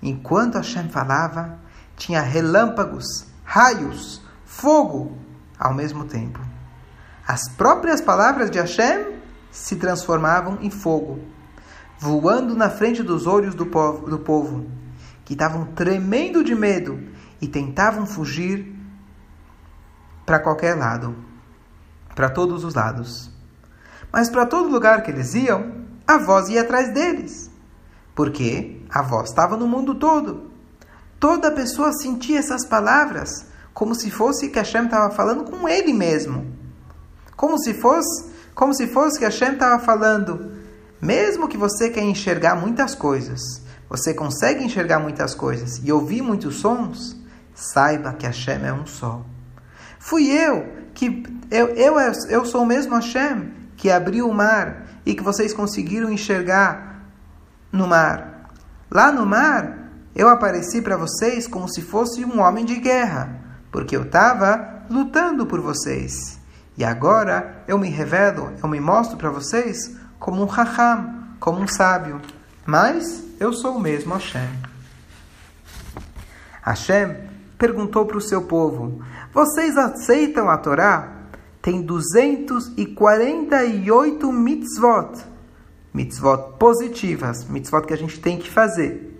Enquanto 0.03 0.55
Hashem 0.55 0.89
falava, 0.89 1.65
tinha 1.97 2.21
relâmpagos, 2.21 3.25
raios, 3.43 4.21
fogo 4.45 5.17
ao 5.59 5.73
mesmo 5.73 6.05
tempo. 6.05 6.39
As 7.27 7.49
próprias 7.49 7.99
palavras 7.99 8.49
de 8.49 8.59
Hashem 8.59 9.17
se 9.51 9.75
transformavam 9.75 10.59
em 10.61 10.69
fogo, 10.69 11.19
voando 11.99 12.55
na 12.55 12.69
frente 12.69 13.03
dos 13.03 13.27
olhos 13.27 13.53
do 13.55 13.65
povo, 13.65 14.09
do 14.09 14.19
povo 14.19 14.69
que 15.25 15.33
estavam 15.33 15.65
tremendo 15.65 16.43
de 16.43 16.55
medo 16.55 17.03
e 17.41 17.47
tentavam 17.47 18.05
fugir 18.05 18.73
para 20.25 20.39
qualquer 20.39 20.75
lado, 20.77 21.15
para 22.15 22.29
todos 22.29 22.63
os 22.63 22.75
lados. 22.75 23.31
Mas 24.11 24.29
para 24.29 24.45
todo 24.45 24.69
lugar 24.69 25.03
que 25.03 25.11
eles 25.11 25.33
iam, 25.33 25.85
a 26.07 26.17
voz 26.17 26.47
ia 26.47 26.61
atrás 26.61 26.93
deles, 26.93 27.51
porque 28.15 28.81
a 28.89 29.01
voz 29.01 29.29
estava 29.29 29.57
no 29.57 29.67
mundo 29.67 29.95
todo. 29.95 30.46
Toda 31.19 31.51
pessoa 31.51 31.91
sentia 31.93 32.39
essas 32.39 32.65
palavras 32.65 33.45
como 33.73 33.95
se 33.95 34.09
fosse 34.09 34.49
que 34.49 34.59
Hashem 34.59 34.85
estava 34.85 35.13
falando 35.13 35.43
com 35.43 35.67
ele 35.67 35.93
mesmo. 35.93 36.45
Como 37.35 37.59
se 37.59 37.73
fosse, 37.75 38.25
como 38.55 38.73
se 38.73 38.87
fosse 38.87 39.19
que 39.19 39.25
Hashem 39.25 39.53
estava 39.53 39.81
falando, 39.83 40.51
mesmo 41.01 41.47
que 41.47 41.57
você 41.57 41.89
quer 41.89 42.03
enxergar 42.03 42.55
muitas 42.55 42.95
coisas, 42.95 43.41
você 43.89 44.13
consegue 44.13 44.63
enxergar 44.63 44.99
muitas 44.99 45.35
coisas 45.35 45.79
e 45.83 45.91
ouvir 45.91 46.21
muitos 46.21 46.59
sons, 46.59 47.15
saiba 47.53 48.13
que 48.13 48.25
Hashem 48.25 48.65
é 48.65 48.73
um 48.73 48.85
só. 48.85 49.23
Fui 49.99 50.29
eu 50.29 50.67
que 50.93 51.23
eu, 51.51 51.67
eu, 51.75 51.95
eu 52.29 52.45
sou 52.45 52.63
o 52.63 52.65
mesmo 52.65 52.95
Hashem 52.95 53.51
que 53.75 53.91
abriu 53.91 54.27
o 54.27 54.33
mar 54.33 54.87
e 55.05 55.13
que 55.13 55.23
vocês 55.23 55.53
conseguiram 55.53 56.11
enxergar 56.11 57.03
no 57.71 57.87
mar. 57.87 58.51
Lá 58.89 59.11
no 59.11 59.25
mar, 59.25 59.86
eu 60.17 60.27
apareci 60.27 60.81
para 60.81 60.97
vocês 60.97 61.47
como 61.47 61.69
se 61.69 61.81
fosse 61.83 62.25
um 62.25 62.39
homem 62.39 62.65
de 62.65 62.79
guerra, 62.79 63.39
porque 63.71 63.95
eu 63.95 64.01
estava 64.01 64.83
lutando 64.89 65.45
por 65.45 65.61
vocês. 65.61 66.39
E 66.75 66.83
agora 66.83 67.63
eu 67.67 67.77
me 67.77 67.87
revelo, 67.87 68.51
eu 68.61 68.67
me 68.67 68.79
mostro 68.79 69.15
para 69.15 69.29
vocês 69.29 69.95
como 70.17 70.41
um 70.41 70.47
raham, 70.47 71.23
como 71.39 71.61
um 71.61 71.67
sábio. 71.67 72.19
Mas 72.65 73.23
eu 73.39 73.53
sou 73.53 73.77
o 73.77 73.79
mesmo 73.79 74.15
Hashem. 74.15 74.49
Hashem 76.63 77.15
perguntou 77.59 78.07
para 78.07 78.17
o 78.17 78.21
seu 78.21 78.41
povo: 78.41 79.03
Vocês 79.31 79.77
aceitam 79.77 80.49
a 80.49 80.57
Torá? 80.57 81.13
Tem 81.61 81.83
248 81.83 84.31
mitzvot. 84.31 85.11
Mitzvot 85.93 86.57
positivas, 86.57 87.47
mitzvot 87.47 87.85
que 87.85 87.93
a 87.93 87.97
gente 87.97 88.19
tem 88.19 88.39
que 88.39 88.49
fazer. 88.49 89.13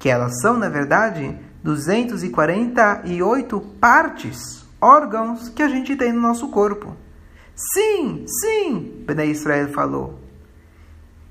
Que 0.00 0.08
elas 0.08 0.40
são, 0.40 0.58
na 0.58 0.68
verdade, 0.68 1.38
248 1.62 3.60
partes, 3.80 4.66
órgãos 4.80 5.48
que 5.48 5.62
a 5.62 5.68
gente 5.68 5.94
tem 5.94 6.12
no 6.12 6.20
nosso 6.20 6.48
corpo. 6.48 6.96
Sim, 7.54 8.24
sim, 8.26 9.04
Bnei 9.06 9.30
Israel 9.30 9.68
falou. 9.68 10.18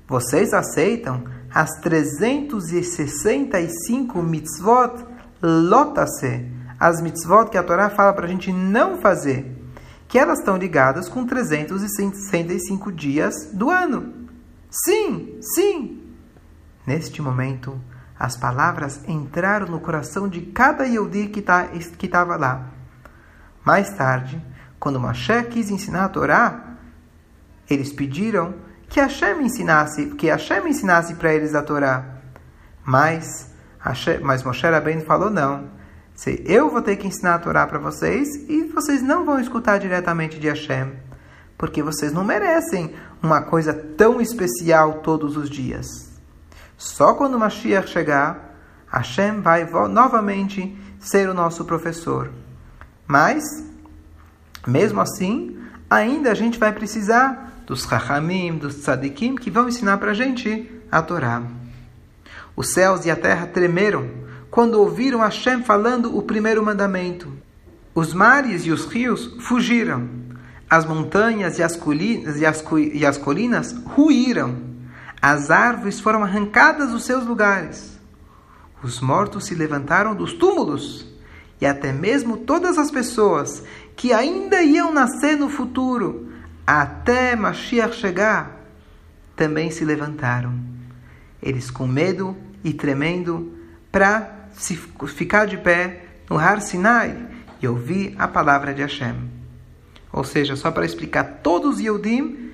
Vocês 0.06 0.54
aceitam 0.54 1.24
as 1.52 1.80
365 1.80 4.22
mitzvot 4.22 5.04
lotase, 5.42 6.46
as 6.78 7.02
mitzvot 7.02 7.50
que 7.50 7.58
a 7.58 7.64
Torá 7.64 7.90
fala 7.90 8.12
para 8.12 8.26
a 8.26 8.28
gente 8.28 8.52
não 8.52 8.98
fazer, 8.98 9.52
que 10.06 10.16
elas 10.18 10.38
estão 10.38 10.56
ligadas 10.56 11.08
com 11.08 11.26
365 11.26 12.92
dias 12.92 13.50
do 13.52 13.68
ano. 13.68 14.28
Sim, 14.70 15.40
sim. 15.40 16.00
Neste 16.86 17.20
momento, 17.20 17.76
as 18.20 18.36
palavras 18.36 19.00
entraram 19.08 19.66
no 19.66 19.80
coração 19.80 20.28
de 20.28 20.42
cada 20.42 20.84
Yehudi 20.84 21.28
que 21.28 21.40
tá, 21.40 21.70
estava 21.72 22.36
lá. 22.36 22.66
Mais 23.64 23.88
tarde, 23.94 24.44
quando 24.78 25.00
Moshe 25.00 25.42
quis 25.44 25.70
ensinar 25.70 26.04
a 26.04 26.08
Torá, 26.10 26.76
eles 27.68 27.90
pediram 27.90 28.54
que 28.90 29.00
Hashem 29.00 29.40
ensinasse, 29.40 30.06
que 30.10 30.26
Hashem 30.26 30.68
ensinasse 30.68 31.14
para 31.14 31.32
eles 31.32 31.54
a 31.54 31.62
Torá. 31.62 32.16
Mas 32.84 33.48
mas 34.20 34.42
Moshe 34.42 34.66
Rabbeinu 34.66 35.00
falou 35.00 35.30
não. 35.30 35.70
Eu 36.44 36.68
vou 36.68 36.82
ter 36.82 36.96
que 36.96 37.06
ensinar 37.06 37.36
a 37.36 37.38
Torá 37.38 37.66
para 37.66 37.78
vocês 37.78 38.28
e 38.46 38.64
vocês 38.64 39.00
não 39.00 39.24
vão 39.24 39.40
escutar 39.40 39.78
diretamente 39.78 40.38
de 40.38 40.48
Hashem, 40.48 40.92
porque 41.56 41.82
vocês 41.82 42.12
não 42.12 42.22
merecem 42.22 42.94
uma 43.22 43.40
coisa 43.40 43.72
tão 43.72 44.20
especial 44.20 45.00
todos 45.00 45.38
os 45.38 45.48
dias. 45.48 46.09
Só 46.80 47.12
quando 47.12 47.38
Mashiach 47.38 47.90
chegar, 47.90 48.56
Hashem 48.86 49.42
vai 49.42 49.68
novamente 49.90 50.74
ser 50.98 51.28
o 51.28 51.34
nosso 51.34 51.66
professor. 51.66 52.30
Mas, 53.06 53.44
mesmo 54.66 54.98
assim, 54.98 55.58
ainda 55.90 56.30
a 56.30 56.34
gente 56.34 56.58
vai 56.58 56.72
precisar 56.72 57.64
dos 57.66 57.82
Chachamim, 57.82 58.56
dos 58.56 58.76
Tzadikim, 58.76 59.34
que 59.34 59.50
vão 59.50 59.68
ensinar 59.68 59.98
para 59.98 60.12
a 60.12 60.14
gente 60.14 60.70
a 60.90 61.02
Torá. 61.02 61.42
Os 62.56 62.72
céus 62.72 63.04
e 63.04 63.10
a 63.10 63.16
terra 63.16 63.46
tremeram 63.46 64.08
quando 64.50 64.80
ouviram 64.80 65.20
Hashem 65.20 65.62
falando 65.62 66.16
o 66.16 66.22
primeiro 66.22 66.64
mandamento. 66.64 67.30
Os 67.94 68.14
mares 68.14 68.64
e 68.64 68.70
os 68.70 68.86
rios 68.86 69.36
fugiram. 69.40 70.08
As 70.68 70.86
montanhas 70.86 71.58
e 71.58 71.62
as 71.62 71.76
colinas, 71.76 72.40
e 72.40 72.46
as, 72.46 72.64
e 72.94 73.04
as 73.04 73.18
colinas 73.18 73.74
ruíram. 73.84 74.69
As 75.20 75.50
árvores 75.50 76.00
foram 76.00 76.22
arrancadas 76.22 76.90
dos 76.90 77.04
seus 77.04 77.26
lugares. 77.26 77.98
Os 78.82 79.00
mortos 79.00 79.44
se 79.44 79.54
levantaram 79.54 80.14
dos 80.14 80.32
túmulos. 80.32 81.06
E 81.60 81.66
até 81.66 81.92
mesmo 81.92 82.38
todas 82.38 82.78
as 82.78 82.90
pessoas 82.90 83.62
que 83.94 84.14
ainda 84.14 84.62
iam 84.62 84.92
nascer 84.92 85.36
no 85.36 85.50
futuro, 85.50 86.32
até 86.66 87.36
Mashiach 87.36 87.94
chegar, 87.94 88.64
também 89.36 89.70
se 89.70 89.84
levantaram. 89.84 90.58
Eles 91.42 91.70
com 91.70 91.86
medo 91.86 92.34
e 92.64 92.72
tremendo 92.72 93.52
para 93.92 94.48
ficar 95.08 95.46
de 95.46 95.58
pé 95.58 96.04
no 96.30 96.38
Har 96.38 96.62
Sinai 96.62 97.28
e 97.60 97.68
ouvir 97.68 98.14
a 98.18 98.26
palavra 98.26 98.72
de 98.72 98.80
Hashem. 98.80 99.28
Ou 100.10 100.24
seja, 100.24 100.56
só 100.56 100.70
para 100.70 100.86
explicar, 100.86 101.40
todos 101.42 101.76
os 101.76 101.80
Yehudim 101.80 102.50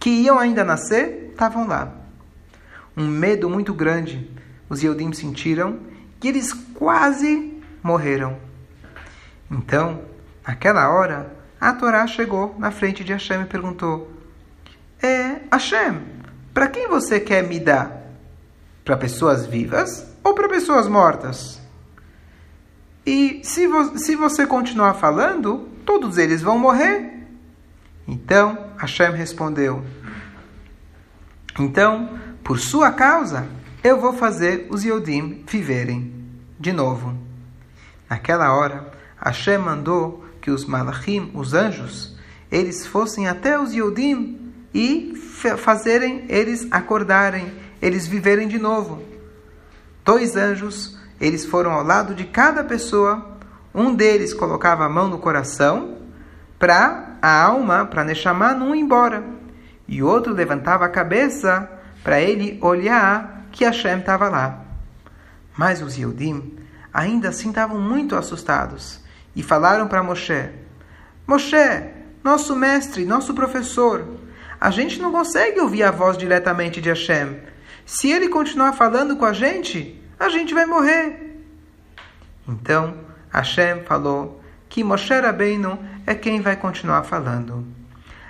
que 0.00 0.10
iam 0.10 0.38
ainda 0.38 0.64
nascer 0.64 1.30
estavam 1.30 1.66
lá. 1.66 2.05
Um 2.96 3.06
medo 3.06 3.50
muito 3.50 3.74
grande 3.74 4.30
os 4.68 4.82
Yehudim 4.82 5.12
sentiram 5.12 5.80
que 6.18 6.28
eles 6.28 6.52
quase 6.52 7.62
morreram. 7.82 8.38
Então, 9.50 10.02
naquela 10.46 10.88
hora, 10.88 11.36
a 11.60 11.72
Torá 11.72 12.06
chegou 12.06 12.56
na 12.58 12.70
frente 12.70 13.04
de 13.04 13.12
Hashem 13.12 13.42
e 13.42 13.46
perguntou: 13.46 14.10
É, 15.00 15.40
Hashem, 15.52 16.00
para 16.52 16.68
quem 16.68 16.88
você 16.88 17.20
quer 17.20 17.44
me 17.44 17.60
dar? 17.60 18.06
para 18.86 18.96
pessoas 18.96 19.44
vivas 19.44 20.06
ou 20.22 20.32
para 20.32 20.48
pessoas 20.48 20.86
mortas? 20.86 21.60
E 23.04 23.40
se, 23.42 23.66
vo 23.66 23.98
se 23.98 24.14
você 24.14 24.46
continuar 24.46 24.94
falando, 24.94 25.68
todos 25.84 26.16
eles 26.16 26.40
vão 26.40 26.56
morrer. 26.56 27.26
Então 28.06 28.70
Hashem 28.78 29.10
respondeu: 29.12 29.84
Então, 31.58 32.16
por 32.46 32.60
sua 32.60 32.92
causa, 32.92 33.48
eu 33.82 34.00
vou 34.00 34.12
fazer 34.12 34.68
os 34.70 34.84
Yodim 34.84 35.44
viverem 35.48 36.14
de 36.60 36.72
novo. 36.72 37.12
Naquela 38.08 38.54
hora, 38.54 38.92
Hashem 39.20 39.58
mandou 39.58 40.24
que 40.40 40.52
os 40.52 40.64
Malachim, 40.64 41.32
os 41.34 41.54
anjos, 41.54 42.16
eles 42.48 42.86
fossem 42.86 43.26
até 43.26 43.58
os 43.58 43.74
Yodim 43.74 44.52
e 44.72 45.12
fazerem 45.58 46.24
eles 46.28 46.68
acordarem, 46.70 47.52
eles 47.82 48.06
viverem 48.06 48.46
de 48.46 48.60
novo. 48.60 49.02
Dois 50.04 50.36
anjos, 50.36 50.96
eles 51.20 51.44
foram 51.44 51.72
ao 51.72 51.82
lado 51.82 52.14
de 52.14 52.26
cada 52.26 52.62
pessoa, 52.62 53.38
um 53.74 53.92
deles 53.92 54.32
colocava 54.32 54.84
a 54.84 54.88
mão 54.88 55.08
no 55.08 55.18
coração 55.18 55.98
para 56.60 57.16
a 57.20 57.42
alma, 57.42 57.86
para 57.86 58.04
Neshama 58.04 58.54
não 58.54 58.72
ir 58.72 58.78
embora, 58.78 59.24
e 59.88 60.00
o 60.00 60.06
outro 60.06 60.32
levantava 60.32 60.84
a 60.84 60.88
cabeça 60.88 61.72
para 62.06 62.20
ele 62.20 62.56
olhar 62.62 63.48
que 63.50 63.64
Hashem 63.64 63.98
estava 63.98 64.28
lá. 64.28 64.60
Mas 65.56 65.82
os 65.82 65.98
Yodim 65.98 66.56
ainda 66.94 67.30
assim 67.30 67.48
estavam 67.48 67.80
muito 67.80 68.14
assustados 68.14 69.00
e 69.34 69.42
falaram 69.42 69.88
para 69.88 70.04
Moshe: 70.04 70.50
Moshe, 71.26 71.56
nosso 72.22 72.54
mestre, 72.54 73.04
nosso 73.04 73.34
professor, 73.34 74.06
a 74.60 74.70
gente 74.70 75.02
não 75.02 75.10
consegue 75.10 75.58
ouvir 75.58 75.82
a 75.82 75.90
voz 75.90 76.16
diretamente 76.16 76.80
de 76.80 76.90
Hashem. 76.90 77.40
Se 77.84 78.08
ele 78.08 78.28
continuar 78.28 78.74
falando 78.74 79.16
com 79.16 79.24
a 79.24 79.32
gente, 79.32 80.00
a 80.16 80.28
gente 80.28 80.54
vai 80.54 80.64
morrer. 80.64 81.42
Então 82.46 82.98
Hashem 83.32 83.82
falou 83.82 84.40
que 84.68 84.84
Moshe 84.84 85.12
Rabbeinu 85.12 85.76
é 86.06 86.14
quem 86.14 86.40
vai 86.40 86.54
continuar 86.54 87.02
falando. 87.02 87.66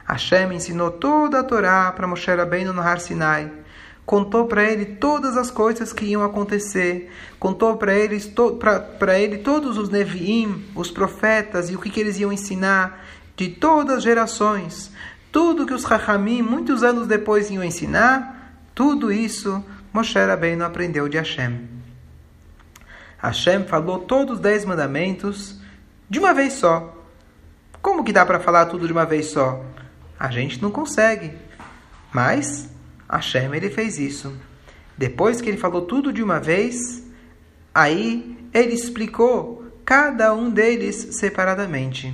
Hashem 0.08 0.54
ensinou 0.54 0.92
toda 0.92 1.40
a 1.40 1.44
Torá 1.44 1.92
para 1.92 2.06
Moshe 2.06 2.34
Rabbeinu 2.34 2.72
no 2.72 2.80
Har 2.80 3.00
Sinai 3.00 3.65
contou 4.06 4.46
para 4.46 4.62
ele 4.62 4.86
todas 4.86 5.36
as 5.36 5.50
coisas 5.50 5.92
que 5.92 6.04
iam 6.04 6.22
acontecer, 6.22 7.12
contou 7.40 7.76
para 7.76 7.92
ele, 7.92 8.20
to, 8.20 8.56
ele 9.14 9.38
todos 9.38 9.76
os 9.76 9.90
Neviim, 9.90 10.64
os 10.76 10.92
profetas 10.92 11.68
e 11.68 11.74
o 11.74 11.80
que, 11.80 11.90
que 11.90 11.98
eles 11.98 12.18
iam 12.18 12.32
ensinar 12.32 13.04
de 13.34 13.48
todas 13.48 13.98
as 13.98 14.02
gerações. 14.04 14.92
Tudo 15.32 15.66
que 15.66 15.74
os 15.74 15.84
Rahamim, 15.84 16.40
muitos 16.40 16.84
anos 16.84 17.08
depois, 17.08 17.50
iam 17.50 17.64
ensinar, 17.64 18.54
tudo 18.74 19.12
isso 19.12 19.62
Moshe 19.92 20.18
Rabbeinu 20.18 20.64
aprendeu 20.64 21.08
de 21.08 21.16
Hashem. 21.16 21.68
Hashem 23.18 23.64
falou 23.64 23.98
todos 24.00 24.36
os 24.36 24.40
dez 24.40 24.64
mandamentos 24.64 25.58
de 26.08 26.18
uma 26.18 26.32
vez 26.32 26.52
só. 26.52 26.94
Como 27.82 28.04
que 28.04 28.12
dá 28.12 28.24
para 28.24 28.38
falar 28.38 28.66
tudo 28.66 28.86
de 28.86 28.92
uma 28.92 29.04
vez 29.04 29.26
só? 29.26 29.64
A 30.18 30.30
gente 30.30 30.62
não 30.62 30.70
consegue. 30.70 31.32
Mas 32.12 32.68
Hashem 33.08 33.54
ele 33.54 33.70
fez 33.70 33.98
isso. 33.98 34.36
Depois 34.96 35.40
que 35.40 35.48
ele 35.48 35.58
falou 35.58 35.82
tudo 35.82 36.12
de 36.12 36.22
uma 36.22 36.40
vez, 36.40 37.02
aí 37.74 38.38
ele 38.52 38.74
explicou 38.74 39.64
cada 39.84 40.34
um 40.34 40.50
deles 40.50 41.08
separadamente. 41.12 42.12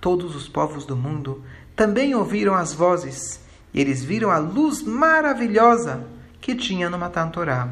Todos 0.00 0.34
os 0.34 0.48
povos 0.48 0.84
do 0.84 0.96
mundo 0.96 1.44
também 1.76 2.14
ouviram 2.14 2.54
as 2.54 2.72
vozes 2.72 3.40
e 3.72 3.80
eles 3.80 4.02
viram 4.02 4.30
a 4.30 4.38
luz 4.38 4.82
maravilhosa 4.82 6.04
que 6.40 6.54
tinha 6.54 6.90
no 6.90 6.98
Matan 6.98 7.28
Torah. 7.28 7.68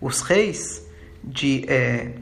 Os 0.00 0.20
reis 0.20 0.84
de 1.22 1.64
é, 1.68 2.16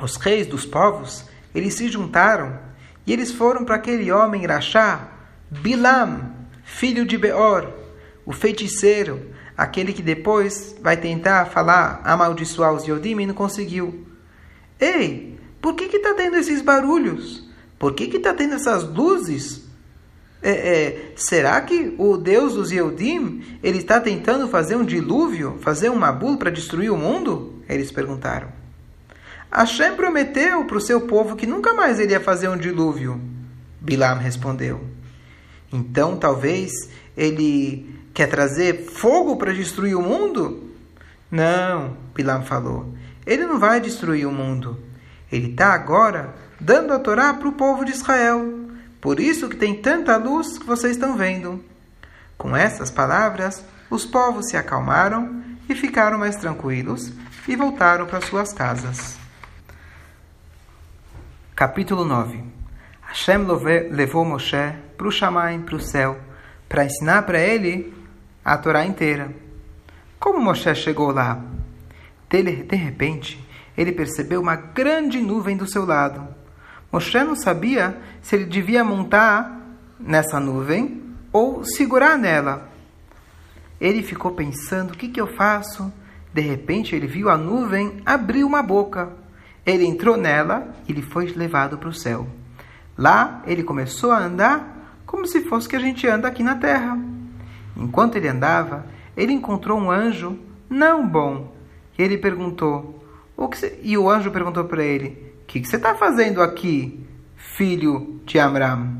os 0.00 0.16
reis 0.16 0.46
dos 0.46 0.66
povos 0.66 1.24
eles 1.54 1.74
se 1.74 1.88
juntaram 1.88 2.58
e 3.06 3.12
eles 3.12 3.32
foram 3.32 3.64
para 3.64 3.76
aquele 3.76 4.12
homem 4.12 4.44
Rachá, 4.44 5.08
Bilam, 5.50 6.34
filho 6.64 7.06
de 7.06 7.16
Beor, 7.16 7.72
o 8.26 8.32
feiticeiro, 8.32 9.30
aquele 9.56 9.92
que 9.92 10.02
depois 10.02 10.74
vai 10.82 10.96
tentar 10.96 11.46
falar, 11.46 12.00
amaldiçoar 12.04 12.74
os 12.74 12.84
Yodim 12.84 13.20
e 13.20 13.26
não 13.26 13.34
conseguiu. 13.34 14.04
Ei, 14.80 15.38
por 15.62 15.74
que 15.74 15.88
que 15.88 15.98
está 15.98 16.12
tendo 16.12 16.36
esses 16.36 16.60
barulhos? 16.60 17.48
Por 17.78 17.94
que 17.94 18.08
que 18.08 18.16
está 18.16 18.34
tendo 18.34 18.54
essas 18.54 18.82
luzes? 18.82 19.64
É, 20.42 20.50
é, 20.50 21.12
será 21.16 21.60
que 21.60 21.94
o 21.98 22.16
Deus 22.16 22.54
dos 22.54 22.70
Yodim 22.70 23.42
ele 23.62 23.78
está 23.78 24.00
tentando 24.00 24.48
fazer 24.48 24.76
um 24.76 24.84
dilúvio, 24.84 25.58
fazer 25.60 25.88
um 25.88 25.96
mabul 25.96 26.36
para 26.36 26.50
destruir 26.50 26.90
o 26.90 26.96
mundo? 26.96 27.62
Eles 27.68 27.92
perguntaram. 27.92 28.48
Hashem 29.50 29.94
prometeu 29.94 30.64
para 30.64 30.76
o 30.76 30.80
seu 30.80 31.02
povo 31.02 31.36
que 31.36 31.46
nunca 31.46 31.72
mais 31.72 32.00
ele 32.00 32.12
ia 32.12 32.20
fazer 32.20 32.48
um 32.48 32.56
dilúvio. 32.56 33.20
Bilam 33.80 34.18
respondeu. 34.18 34.84
Então 35.72 36.16
talvez 36.16 36.72
ele 37.16 37.95
Quer 38.16 38.28
trazer 38.28 38.86
fogo 38.86 39.36
para 39.36 39.52
destruir 39.52 39.94
o 39.94 40.00
mundo? 40.00 40.70
Não, 41.30 41.98
Pilam 42.14 42.42
falou. 42.44 42.94
Ele 43.26 43.44
não 43.44 43.58
vai 43.58 43.78
destruir 43.78 44.26
o 44.26 44.32
mundo. 44.32 44.80
Ele 45.30 45.50
está 45.50 45.74
agora 45.74 46.34
dando 46.58 46.94
a 46.94 46.98
Torá 46.98 47.34
para 47.34 47.46
o 47.46 47.52
povo 47.52 47.84
de 47.84 47.92
Israel. 47.92 48.70
Por 49.02 49.20
isso 49.20 49.50
que 49.50 49.56
tem 49.56 49.82
tanta 49.82 50.16
luz 50.16 50.56
que 50.56 50.64
vocês 50.64 50.92
estão 50.92 51.14
vendo. 51.14 51.62
Com 52.38 52.56
essas 52.56 52.90
palavras, 52.90 53.62
os 53.90 54.06
povos 54.06 54.48
se 54.48 54.56
acalmaram 54.56 55.42
e 55.68 55.74
ficaram 55.74 56.16
mais 56.16 56.36
tranquilos 56.36 57.12
e 57.46 57.54
voltaram 57.54 58.06
para 58.06 58.22
suas 58.22 58.50
casas. 58.50 59.18
Capítulo 61.54 62.02
9 62.02 62.42
Hashem 63.02 63.46
levou 63.90 64.24
Moshe 64.24 64.72
para 64.96 65.06
o 65.06 65.12
Shamayim, 65.12 65.60
para 65.60 65.76
o 65.76 65.80
céu, 65.80 66.18
para 66.66 66.86
ensinar 66.86 67.20
para 67.24 67.38
ele 67.38 67.94
a 68.46 68.56
Torá 68.56 68.86
inteira. 68.86 69.34
Como 70.20 70.40
Moshe 70.40 70.72
chegou 70.76 71.10
lá? 71.10 71.42
De, 72.30 72.40
repente, 72.76 73.44
ele 73.76 73.90
percebeu 73.90 74.40
uma 74.40 74.54
grande 74.54 75.20
nuvem 75.20 75.56
do 75.56 75.68
seu 75.68 75.84
lado. 75.84 76.28
Moshe 76.92 77.18
não 77.24 77.34
sabia 77.34 78.00
se 78.22 78.36
ele 78.36 78.44
devia 78.44 78.84
montar 78.84 79.60
nessa 79.98 80.38
nuvem 80.38 81.02
ou 81.32 81.64
segurar 81.64 82.16
nela. 82.16 82.70
Ele 83.80 84.00
ficou 84.00 84.30
pensando: 84.30 84.92
o 84.92 84.96
que, 84.96 85.08
que 85.08 85.20
eu 85.20 85.26
faço? 85.26 85.92
De 86.32 86.40
repente, 86.40 86.94
ele 86.94 87.08
viu 87.08 87.28
a 87.28 87.36
nuvem 87.36 88.00
abrir 88.06 88.44
uma 88.44 88.62
boca. 88.62 89.10
Ele 89.64 89.84
entrou 89.84 90.16
nela 90.16 90.72
e 90.86 90.92
ele 90.92 91.02
foi 91.02 91.26
levado 91.32 91.78
para 91.78 91.88
o 91.88 91.94
céu. 91.94 92.28
Lá, 92.96 93.42
ele 93.44 93.64
começou 93.64 94.12
a 94.12 94.20
andar 94.20 95.00
como 95.04 95.26
se 95.26 95.40
fosse 95.48 95.68
que 95.68 95.74
a 95.74 95.80
gente 95.80 96.06
anda 96.06 96.28
aqui 96.28 96.44
na 96.44 96.54
terra. 96.54 97.15
Enquanto 97.76 98.16
ele 98.16 98.28
andava, 98.28 98.86
ele 99.16 99.32
encontrou 99.32 99.78
um 99.78 99.90
anjo 99.90 100.38
não 100.68 101.06
bom. 101.06 101.52
E 101.98 102.02
ele 102.02 102.18
perguntou: 102.18 102.96
o 103.36 103.48
que. 103.48 103.78
E 103.82 103.98
o 103.98 104.08
anjo 104.08 104.30
perguntou 104.30 104.64
para 104.64 104.82
ele: 104.82 105.32
O 105.42 105.46
que, 105.46 105.64
você 105.64 105.76
está 105.76 105.94
fazendo 105.94 106.42
aqui, 106.42 107.04
filho 107.36 108.20
de 108.24 108.38
Amram? 108.38 108.96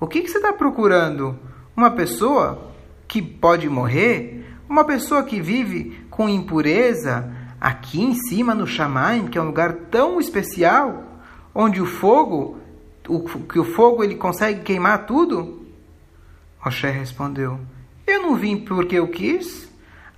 O 0.00 0.06
que, 0.06 0.22
que 0.22 0.28
você 0.28 0.38
está 0.38 0.52
procurando? 0.52 1.38
Uma 1.76 1.90
pessoa 1.90 2.72
que 3.06 3.20
pode 3.20 3.68
morrer? 3.68 4.46
Uma 4.68 4.84
pessoa 4.84 5.22
que 5.22 5.40
vive 5.40 6.04
com 6.10 6.28
impureza 6.28 7.30
aqui 7.60 8.02
em 8.02 8.14
cima 8.14 8.54
no 8.54 8.66
Shamaim, 8.66 9.28
que 9.28 9.38
é 9.38 9.42
um 9.42 9.46
lugar 9.46 9.72
tão 9.90 10.18
especial, 10.18 11.04
onde 11.54 11.80
o 11.80 11.86
fogo, 11.86 12.58
o, 13.06 13.20
que 13.20 13.58
o 13.58 13.64
fogo 13.64 14.02
ele 14.02 14.16
consegue 14.16 14.62
queimar 14.62 15.06
tudo? 15.06 15.61
Moshe 16.64 16.86
respondeu: 16.86 17.58
Eu 18.06 18.22
não 18.22 18.36
vim 18.36 18.58
porque 18.58 18.96
eu 18.96 19.08
quis. 19.08 19.68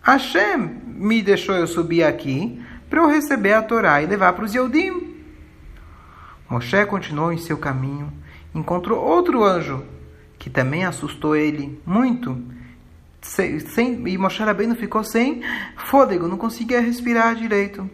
Hashem 0.02 0.58
me 0.86 1.22
deixou 1.22 1.54
eu 1.54 1.66
subir 1.66 2.04
aqui 2.04 2.62
para 2.90 3.00
eu 3.00 3.08
receber 3.08 3.54
a 3.54 3.62
Torá 3.62 4.02
e 4.02 4.06
levar 4.06 4.34
para 4.34 4.44
os 4.44 4.54
Yehudim. 4.54 5.14
Moshe 6.48 6.84
continuou 6.86 7.32
em 7.32 7.38
seu 7.38 7.56
caminho, 7.56 8.12
encontrou 8.54 9.02
outro 9.02 9.42
anjo 9.42 9.84
que 10.38 10.50
também 10.50 10.84
assustou 10.84 11.34
ele 11.34 11.80
muito. 11.86 12.38
Sem, 13.22 13.58
sem, 13.60 14.06
e 14.06 14.18
Moshe 14.18 14.42
Rabbeinu 14.42 14.76
ficou 14.76 15.02
sem 15.02 15.42
fôlego, 15.74 16.28
não 16.28 16.36
conseguia 16.36 16.82
respirar 16.82 17.34
direito. 17.34 17.88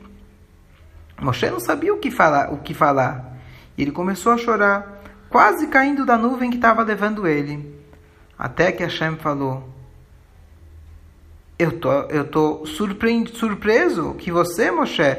Moshe 1.20 1.48
não 1.48 1.60
sabia 1.60 1.94
o 1.94 1.98
que 1.98 2.10
falar, 2.10 2.52
o 2.52 2.58
que 2.58 2.74
falar. 2.74 3.38
Ele 3.78 3.92
começou 3.92 4.32
a 4.32 4.36
chorar, 4.36 5.00
quase 5.28 5.68
caindo 5.68 6.04
da 6.04 6.18
nuvem 6.18 6.50
que 6.50 6.56
estava 6.56 6.82
levando 6.82 7.24
ele. 7.24 7.79
Até 8.40 8.72
que 8.72 8.83
Hashem 8.83 9.16
falou: 9.16 9.68
Eu 11.59 11.79
tô, 11.79 11.92
eu 12.05 12.24
tô 12.24 12.64
surpreso 12.64 14.14
que 14.14 14.33
você, 14.33 14.70
Moshe, 14.70 15.18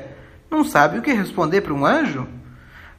não 0.50 0.64
sabe 0.64 0.98
o 0.98 1.04
que 1.04 1.14
responder 1.14 1.62
para 1.62 1.72
um 1.72 1.86
anjo? 1.86 2.28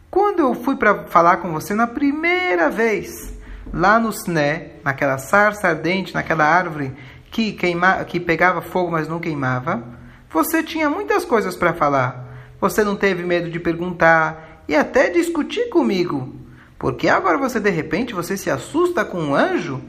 Quando 0.09 0.39
eu 0.39 0.55
fui 0.55 0.77
para 0.77 1.07
falar 1.07 1.39
com 1.39 1.51
você 1.51 1.75
na 1.75 1.89
primeira 1.89 2.71
vez, 2.71 3.37
lá 3.75 3.99
no 3.99 4.11
Sné, 4.11 4.75
naquela 4.85 5.19
sarça 5.19 5.67
ardente, 5.67 6.15
naquela 6.15 6.45
árvore 6.45 6.95
que, 7.29 7.51
queima, 7.51 8.05
que 8.05 8.21
pegava 8.21 8.63
fogo, 8.63 8.93
mas 8.93 9.09
não 9.09 9.19
queimava, 9.19 9.83
Você 10.31 10.63
tinha 10.63 10.89
muitas 10.89 11.25
coisas 11.25 11.57
para 11.57 11.75
falar. 11.75 12.29
Você 12.61 12.85
não 12.85 12.95
teve 12.95 13.25
medo 13.25 13.51
de 13.51 13.59
perguntar 13.59 14.63
e 14.69 14.77
até 14.77 15.11
discutir 15.11 15.69
comigo. 15.69 16.33
Porque 16.79 17.09
agora 17.09 17.37
você 17.39 17.59
de 17.59 17.71
repente 17.71 18.15
você 18.15 18.37
se 18.37 18.49
assusta 18.49 19.05
com 19.05 19.21
um 19.21 19.35
anjo? 19.35 19.83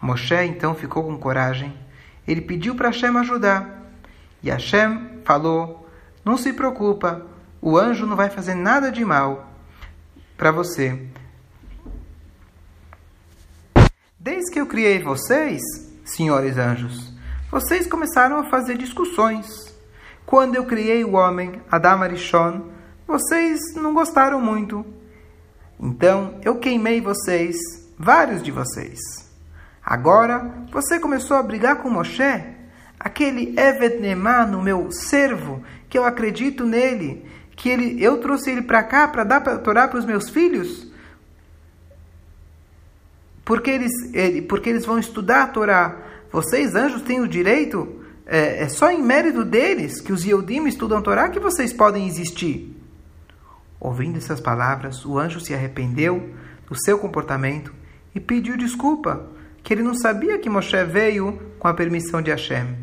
Moshe 0.00 0.34
então 0.44 0.74
ficou 0.74 1.04
com 1.04 1.18
coragem. 1.18 1.76
Ele 2.26 2.40
pediu 2.40 2.74
para 2.74 2.88
Hashem 2.88 3.16
ajudar. 3.18 3.82
E 4.42 4.50
Hashem 4.50 5.20
falou: 5.24 5.88
Não 6.24 6.36
se 6.36 6.52
preocupa, 6.52 7.26
o 7.60 7.76
anjo 7.76 8.06
não 8.06 8.16
vai 8.16 8.30
fazer 8.30 8.54
nada 8.54 8.90
de 8.90 9.04
mal 9.04 9.50
para 10.36 10.50
você. 10.50 11.06
Desde 14.18 14.50
que 14.50 14.60
eu 14.60 14.66
criei 14.66 15.02
vocês, 15.02 15.62
senhores 16.04 16.56
anjos, 16.56 17.12
vocês 17.50 17.86
começaram 17.86 18.38
a 18.38 18.50
fazer 18.50 18.76
discussões. 18.76 19.46
Quando 20.24 20.54
eu 20.54 20.64
criei 20.64 21.04
o 21.04 21.12
homem, 21.14 21.60
Adam 21.70 22.02
Arishon, 22.02 22.70
vocês 23.06 23.58
não 23.74 23.92
gostaram 23.92 24.40
muito. 24.40 24.86
Então 25.78 26.38
eu 26.42 26.58
queimei 26.58 27.00
vocês, 27.00 27.56
vários 27.98 28.42
de 28.42 28.50
vocês. 28.50 29.29
Agora 29.90 30.54
você 30.70 31.00
começou 31.00 31.36
a 31.36 31.42
brigar 31.42 31.82
com 31.82 31.90
Moshe, 31.90 32.22
aquele 32.96 33.56
Evet 33.58 33.98
no 34.48 34.62
meu 34.62 34.92
servo, 34.92 35.64
que 35.88 35.98
eu 35.98 36.04
acredito 36.04 36.64
nele, 36.64 37.26
que 37.56 37.68
ele, 37.68 38.00
eu 38.00 38.18
trouxe 38.18 38.52
ele 38.52 38.62
para 38.62 38.84
cá 38.84 39.08
para 39.08 39.24
dar 39.24 39.40
para 39.40 39.58
Torá 39.58 39.88
para 39.88 39.98
os 39.98 40.04
meus 40.04 40.30
filhos, 40.30 40.86
porque 43.44 43.68
eles, 43.68 43.90
ele, 44.14 44.42
porque 44.42 44.70
eles 44.70 44.86
vão 44.86 44.96
estudar 44.96 45.42
a 45.42 45.46
Torá. 45.48 45.96
Vocês, 46.30 46.76
anjos, 46.76 47.02
têm 47.02 47.20
o 47.20 47.26
direito, 47.26 48.00
é, 48.24 48.62
é 48.62 48.68
só 48.68 48.92
em 48.92 49.02
mérito 49.02 49.44
deles 49.44 50.00
que 50.00 50.12
os 50.12 50.24
Yehudim 50.24 50.68
estudam 50.68 50.98
a 50.98 51.02
Torá 51.02 51.28
que 51.30 51.40
vocês 51.40 51.72
podem 51.72 52.06
existir. 52.06 52.80
Ouvindo 53.80 54.18
essas 54.18 54.40
palavras, 54.40 55.04
o 55.04 55.18
anjo 55.18 55.40
se 55.40 55.52
arrependeu 55.52 56.30
do 56.68 56.80
seu 56.80 56.96
comportamento 56.96 57.74
e 58.14 58.20
pediu 58.20 58.56
desculpa, 58.56 59.39
que 59.62 59.74
ele 59.74 59.82
não 59.82 59.94
sabia 59.94 60.38
que 60.38 60.48
Moshe 60.48 60.82
veio 60.84 61.40
com 61.58 61.68
a 61.68 61.74
permissão 61.74 62.22
de 62.22 62.30
Hashem. 62.30 62.76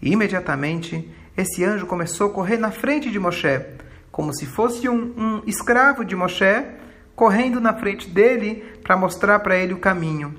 E 0.00 0.12
imediatamente, 0.12 1.10
esse 1.36 1.64
anjo 1.64 1.86
começou 1.86 2.28
a 2.28 2.32
correr 2.32 2.58
na 2.58 2.70
frente 2.70 3.10
de 3.10 3.18
Moshe, 3.18 3.60
como 4.10 4.32
se 4.34 4.46
fosse 4.46 4.88
um, 4.88 5.12
um 5.16 5.42
escravo 5.46 6.04
de 6.04 6.16
Moshe, 6.16 6.64
correndo 7.14 7.60
na 7.60 7.74
frente 7.74 8.08
dele 8.08 8.64
para 8.82 8.96
mostrar 8.96 9.40
para 9.40 9.56
ele 9.56 9.74
o 9.74 9.78
caminho. 9.78 10.34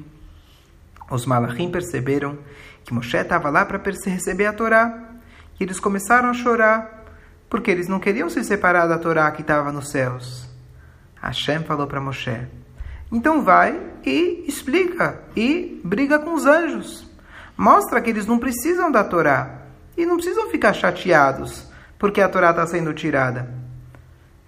Os 1.10 1.25
malachim 1.25 1.69
perceberam 1.69 2.38
que 2.84 2.93
Moshe 2.93 3.17
estava 3.17 3.49
lá 3.49 3.65
para 3.65 3.82
receber 4.06 4.45
a 4.45 4.53
Torá 4.53 5.15
e 5.60 5.63
eles 5.63 5.80
começaram 5.80 6.30
a 6.30 6.34
chorar 6.34 7.06
porque 7.49 7.71
eles 7.71 7.88
não 7.88 7.99
queriam 7.99 8.30
se 8.30 8.43
separar 8.43 8.88
da 8.88 8.97
Torá 8.97 9.32
que 9.32 9.41
estava 9.41 9.71
nos 9.71 9.89
céus. 9.89 10.47
Hashem 11.21 11.63
falou 11.63 11.88
para 11.88 12.01
Moshe: 12.01 12.47
Então 13.12 13.41
vai 13.41 13.80
e 14.06 14.43
explica 14.48 15.22
e 15.36 15.80
briga 15.84 16.20
com 16.20 16.34
os 16.34 16.46
anjos. 16.46 17.08
Mostra 17.58 18.02
que 18.02 18.10
eles 18.10 18.26
não 18.26 18.38
precisam 18.38 18.91
da 18.91 19.04
Torá 19.04 19.62
e 19.98 20.06
não 20.06 20.15
precisam 20.15 20.50
ficar 20.50 20.74
chateados 20.74 21.67
porque 21.98 22.22
a 22.22 22.30
Torá 22.30 22.52
está 22.52 22.65
sendo 22.67 22.93
tirada. 22.93 23.52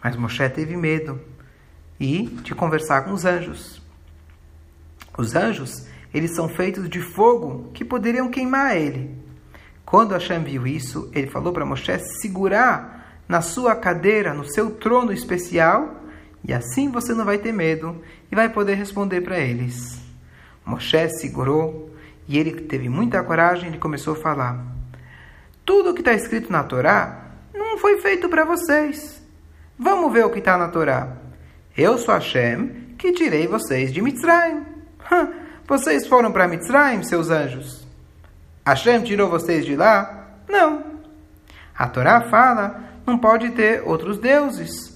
Mas 0.04 0.16
Moshe 0.16 0.48
teve 0.50 0.78
medo 0.78 1.20
e 2.00 2.28
de 2.28 2.54
conversar 2.54 3.02
com 3.02 3.12
os 3.12 3.26
anjos. 3.26 3.82
Os 5.18 5.36
anjos, 5.36 5.86
eles 6.14 6.36
são 6.36 6.48
feitos 6.48 6.90
de 6.90 7.02
fogo 7.02 7.72
que 7.74 7.84
poderiam 7.84 8.30
queimar 8.30 8.78
ele. 8.78 9.18
Quando 9.86 10.14
Hashem 10.14 10.44
viu 10.44 10.68
isso, 10.68 11.10
ele 11.14 11.28
falou 11.28 11.52
para 11.52 11.66
Moshe 11.66 11.98
segurar 12.22 13.22
na 13.28 13.42
sua 13.42 13.76
cadeira, 13.76 14.34
no 14.34 14.46
seu 14.46 14.72
trono 14.72 15.12
especial, 15.12 15.99
e 16.44 16.54
assim 16.54 16.90
você 16.90 17.14
não 17.14 17.26
vai 17.26 17.38
ter 17.38 17.52
medo 17.52 18.02
e 18.32 18.36
vai 18.36 18.50
poder 18.50 18.76
responder 18.76 19.22
para 19.22 19.40
eles. 19.40 20.00
Moshe 20.66 21.10
segurou 21.10 21.96
e 22.28 22.38
ele 22.38 22.62
teve 22.62 22.90
muita 22.90 23.24
coragem 23.24 23.74
e 23.74 23.78
começou 23.78 24.14
a 24.14 24.22
falar: 24.22 24.64
Tudo 25.66 25.92
o 25.92 25.94
que 25.94 26.02
está 26.02 26.14
escrito 26.14 26.52
na 26.52 26.64
Torá 26.64 27.26
não 27.54 27.78
foi 27.78 28.00
feito 28.00 28.30
para 28.30 28.46
vocês. 28.46 29.22
Vamos 29.78 30.12
ver 30.12 30.26
o 30.26 30.30
que 30.30 30.40
está 30.40 30.58
na 30.58 30.68
Torá. 30.68 31.18
Eu 31.76 31.98
sou 31.98 32.14
Hashem 32.14 32.96
que 32.98 33.14
tirei 33.14 33.48
vocês 33.48 33.94
de 33.94 34.02
Mitzrayim. 34.02 34.66
Vocês 35.66 36.08
foram 36.08 36.32
para 36.32 36.48
Mitzrayim, 36.48 37.04
seus 37.04 37.30
anjos? 37.30 37.88
Hashem 38.66 39.04
tirou 39.04 39.30
vocês 39.30 39.66
de 39.66 39.76
lá? 39.76 40.28
Não. 40.48 40.84
A 41.78 41.88
Torá 41.88 42.22
fala, 42.22 42.84
não 43.06 43.20
pode 43.20 43.52
ter 43.52 43.84
outros 43.86 44.18
deuses. 44.18 44.89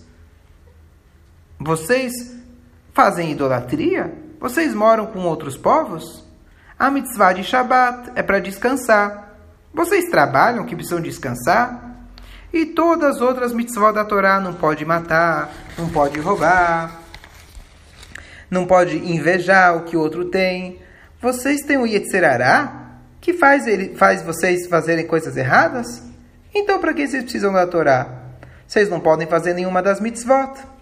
Vocês 1.60 2.14
fazem 2.94 3.32
idolatria? 3.32 4.14
Vocês 4.40 4.74
moram 4.74 5.06
com 5.06 5.20
outros 5.20 5.58
povos? 5.58 6.24
A 6.78 6.92
mitzvah 6.92 7.34
de 7.34 7.44
Shabat 7.44 8.12
é 8.16 8.22
para 8.22 8.40
descansar. 8.40 9.38
Vocês 9.74 10.10
trabalham 10.10 10.66
que 10.66 10.76
precisam 10.76 11.02
descansar? 11.02 11.94
E 12.52 12.66
todas 12.66 13.16
as 13.16 13.22
outras 13.22 13.54
mitzvot 13.54 13.94
da 13.94 14.06
Torá 14.06 14.40
não 14.40 14.54
pode 14.54 14.86
matar, 14.86 15.52
não 15.78 15.90
pode 15.90 16.20
roubar, 16.20 17.02
não 18.50 18.68
pode 18.68 18.98
invejar 18.98 19.76
o 19.76 19.84
que 19.84 19.98
o 19.98 20.00
outro 20.00 20.26
tem. 20.26 20.80
Vocês 21.20 21.62
têm 21.62 21.78
o 21.78 21.88
Yetzerará, 21.88 23.00
que 23.20 23.34
faz, 23.34 23.66
ele, 23.66 23.96
faz 23.96 24.22
vocês 24.22 24.68
fazerem 24.68 25.08
coisas 25.08 25.36
erradas? 25.36 26.04
Então, 26.54 26.80
para 26.80 26.94
que 26.94 27.08
vocês 27.08 27.24
precisam 27.24 27.52
da 27.52 27.66
Torá? 27.66 28.08
Vocês 28.68 28.90
não 28.90 29.00
podem 29.00 29.26
fazer 29.26 29.54
nenhuma 29.54 29.82
das 29.82 30.00
mitzvot. 30.00 30.73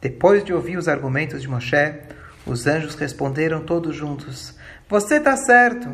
Depois 0.00 0.44
de 0.44 0.52
ouvir 0.52 0.76
os 0.76 0.88
argumentos 0.88 1.42
de 1.42 1.48
Moshe, 1.48 1.94
os 2.46 2.66
anjos 2.66 2.94
responderam 2.94 3.60
todos 3.60 3.94
juntos: 3.94 4.54
Você 4.88 5.16
está 5.16 5.36
certo, 5.36 5.88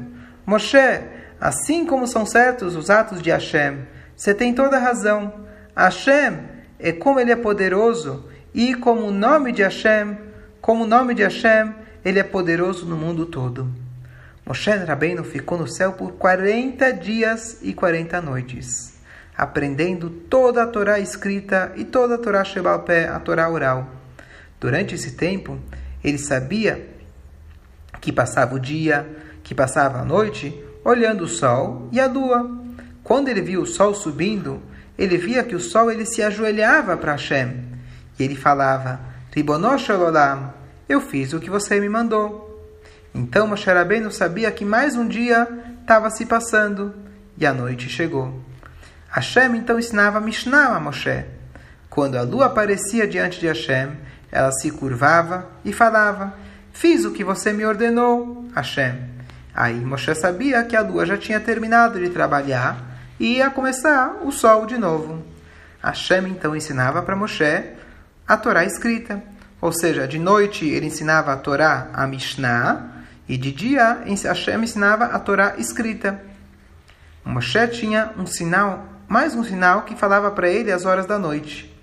Moshe, 0.47 0.77
assim 1.41 1.87
como 1.87 2.07
são 2.07 2.27
certos 2.27 2.77
os 2.77 2.91
atos 2.91 3.23
de 3.23 3.31
Hashem. 3.31 3.87
Você 4.17 4.35
tem 4.35 4.55
toda 4.55 4.77
a 4.77 4.81
razão. 4.81 5.45
Hashem 5.77 6.39
é 6.79 6.93
como 6.93 7.19
ele 7.19 7.33
é 7.33 7.37
poderoso 7.37 8.29
e 8.55 8.75
como 8.75 9.07
o 9.07 9.11
nome 9.11 9.53
de 9.53 9.63
Hashem, 9.63 10.17
como 10.61 10.85
o 10.85 10.87
nome 10.87 11.15
de 11.15 11.23
Hashem, 11.23 11.75
ele 12.05 12.19
é 12.19 12.23
poderoso 12.23 12.87
no 12.87 12.97
mundo 12.97 13.27
todo. 13.27 13.69
Moshe 14.47 14.71
Rabbeinu 14.71 15.25
ficou 15.25 15.59
no 15.59 15.67
céu 15.67 15.95
por 15.95 16.13
40 16.13 16.93
dias 16.93 17.59
e 17.63 17.73
40 17.73 18.21
noites, 18.21 18.93
aprendendo 19.37 20.11
toda 20.11 20.63
a 20.63 20.67
Torá 20.67 21.01
escrita 21.01 21.73
e 21.77 21.85
toda 21.85 22.17
a 22.17 22.19
Torá 22.19 22.45
Shebal 22.45 22.83
Pé, 22.83 23.09
a 23.09 23.19
Torá 23.19 23.49
oral. 23.49 23.89
Durante 24.65 24.95
esse 24.95 25.11
tempo, 25.11 25.59
ele 26.03 26.17
sabia 26.17 26.89
que 28.01 28.11
passava 28.11 28.55
o 28.55 28.59
dia, 28.59 29.07
que 29.43 29.55
passava 29.55 29.99
a 29.99 30.05
noite, 30.07 30.59
olhando 30.83 31.25
o 31.25 31.29
sol 31.29 31.87
e 31.93 32.01
a 32.01 32.07
lua. 32.07 32.51
Quando 33.03 33.29
ele 33.29 33.43
viu 33.43 33.61
o 33.61 33.67
sol 33.67 33.95
subindo, 33.95 34.63
ele 34.97 35.19
via 35.19 35.45
que 35.45 35.55
o 35.55 35.61
sol 35.61 35.91
ele 35.91 36.07
se 36.07 36.23
ajoelhava 36.23 36.97
para 36.97 37.13
Hashem. 37.13 37.63
E 38.19 38.23
ele 38.23 38.35
falava, 38.35 39.01
Ribonosh 39.35 39.91
Olam, 39.91 40.55
eu 40.89 40.99
fiz 40.99 41.35
o 41.35 41.41
que 41.41 41.51
você 41.51 41.79
me 41.79 41.91
mandou. 41.91 42.67
Então 43.15 43.47
Moshe 43.47 43.71
Rabbeinu 43.71 44.11
sabia 44.11 44.51
que 44.51 44.65
mais 44.65 44.97
um 44.97 45.07
dia 45.07 45.47
estava 45.83 46.09
se 46.09 46.25
passando 46.25 46.95
e 47.37 47.45
a 47.45 47.53
noite 47.53 47.91
chegou. 47.91 48.41
Hashem 49.11 49.57
então 49.57 49.79
ensinava 49.79 50.23
Mishnah 50.23 50.75
a 50.75 50.81
Moshe. 50.81 51.23
Quando 51.91 52.17
a 52.17 52.23
lua 52.23 52.47
aparecia 52.47 53.07
diante 53.07 53.39
de 53.39 53.47
Hashem, 53.47 54.04
ela 54.35 54.51
se 54.51 54.69
curvava 54.73 55.47
e 55.65 55.73
falava: 55.73 56.35
Fiz 56.73 57.05
o 57.05 57.13
que 57.13 57.23
você 57.23 57.53
me 57.53 57.65
ordenou, 57.65 58.49
Hashem. 58.53 58.99
Aí 59.55 59.77
Moshe 59.77 60.13
sabia 60.17 60.65
que 60.65 60.75
a 60.75 60.83
lua 60.83 61.07
já 61.07 61.17
tinha 61.17 61.39
terminado 61.39 62.01
de 62.01 62.11
trabalhar 62.11 62.77
e 63.19 63.37
ia 63.37 63.49
começar 63.49 64.17
o 64.25 64.33
sol 64.33 64.67
de 64.67 64.77
novo. 64.77 65.25
Hashem 65.81 66.27
então 66.27 66.57
ensinava 66.57 67.01
para 67.01 67.15
Moshe 67.15 67.65
a 68.27 68.37
Torá 68.37 68.65
escrita. 68.65 69.23
Ou 69.61 69.73
seja, 69.73 70.09
de 70.09 70.19
noite 70.19 70.67
ele 70.67 70.87
ensinava 70.87 71.33
a 71.33 71.37
Torá, 71.37 71.89
a 71.93 72.05
Mishnah, 72.05 72.89
e 73.29 73.39
de 73.39 73.53
dia 73.53 74.03
Hashem 74.05 74.65
ensinava 74.65 75.05
a 75.05 75.19
Torá 75.21 75.55
escrita. 75.59 76.21
Moshe 77.25 77.69
tinha 77.69 78.11
um 78.19 78.27
sinal, 78.27 78.85
mais 79.07 79.37
um 79.37 79.45
sinal 79.45 79.83
que 79.83 79.95
falava 79.95 80.33
para 80.33 80.49
ele 80.49 80.73
as 80.73 80.85
horas 80.85 81.07
da 81.07 81.21
noite. 81.21 81.74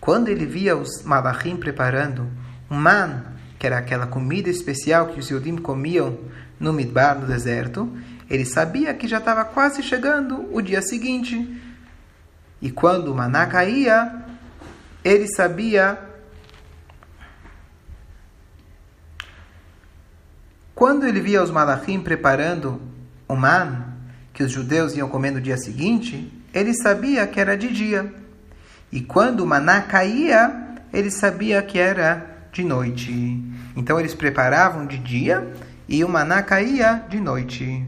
Quando 0.00 0.28
ele 0.28 0.46
via 0.46 0.76
os 0.76 1.02
malachim 1.02 1.56
preparando 1.56 2.26
o 2.68 2.74
man, 2.74 3.22
que 3.58 3.66
era 3.66 3.78
aquela 3.78 4.06
comida 4.06 4.48
especial 4.48 5.08
que 5.08 5.20
os 5.20 5.28
Yudim 5.28 5.56
comiam 5.56 6.18
no 6.58 6.72
Midbar, 6.72 7.20
no 7.20 7.26
deserto, 7.26 7.90
ele 8.28 8.44
sabia 8.44 8.94
que 8.94 9.06
já 9.06 9.18
estava 9.18 9.44
quase 9.44 9.82
chegando 9.82 10.48
o 10.52 10.62
dia 10.62 10.80
seguinte. 10.80 11.60
E 12.62 12.70
quando 12.70 13.12
o 13.12 13.14
maná 13.14 13.46
caía, 13.46 14.24
ele 15.04 15.26
sabia. 15.28 15.98
Quando 20.74 21.06
ele 21.06 21.20
via 21.20 21.42
os 21.42 21.50
malachim 21.50 22.00
preparando 22.00 22.80
o 23.28 23.36
man, 23.36 23.90
que 24.32 24.40
que 24.40 24.44
os 24.44 24.52
judeus 24.52 24.96
iam 24.96 25.06
comer 25.06 25.32
no 25.32 25.40
dia 25.40 25.58
seguinte, 25.58 26.32
ele 26.54 26.72
sabia 26.72 27.26
que 27.26 27.38
era 27.38 27.58
de 27.58 27.68
dia. 27.68 28.10
E 28.92 29.00
quando 29.00 29.40
o 29.40 29.46
maná 29.46 29.82
caía, 29.82 30.76
ele 30.92 31.10
sabia 31.10 31.62
que 31.62 31.78
era 31.78 32.26
de 32.52 32.64
noite. 32.64 33.12
Então 33.76 33.98
eles 33.98 34.14
preparavam 34.14 34.86
de 34.86 34.98
dia 34.98 35.48
e 35.88 36.04
o 36.04 36.08
maná 36.08 36.42
caía 36.42 37.04
de 37.08 37.20
noite. 37.20 37.86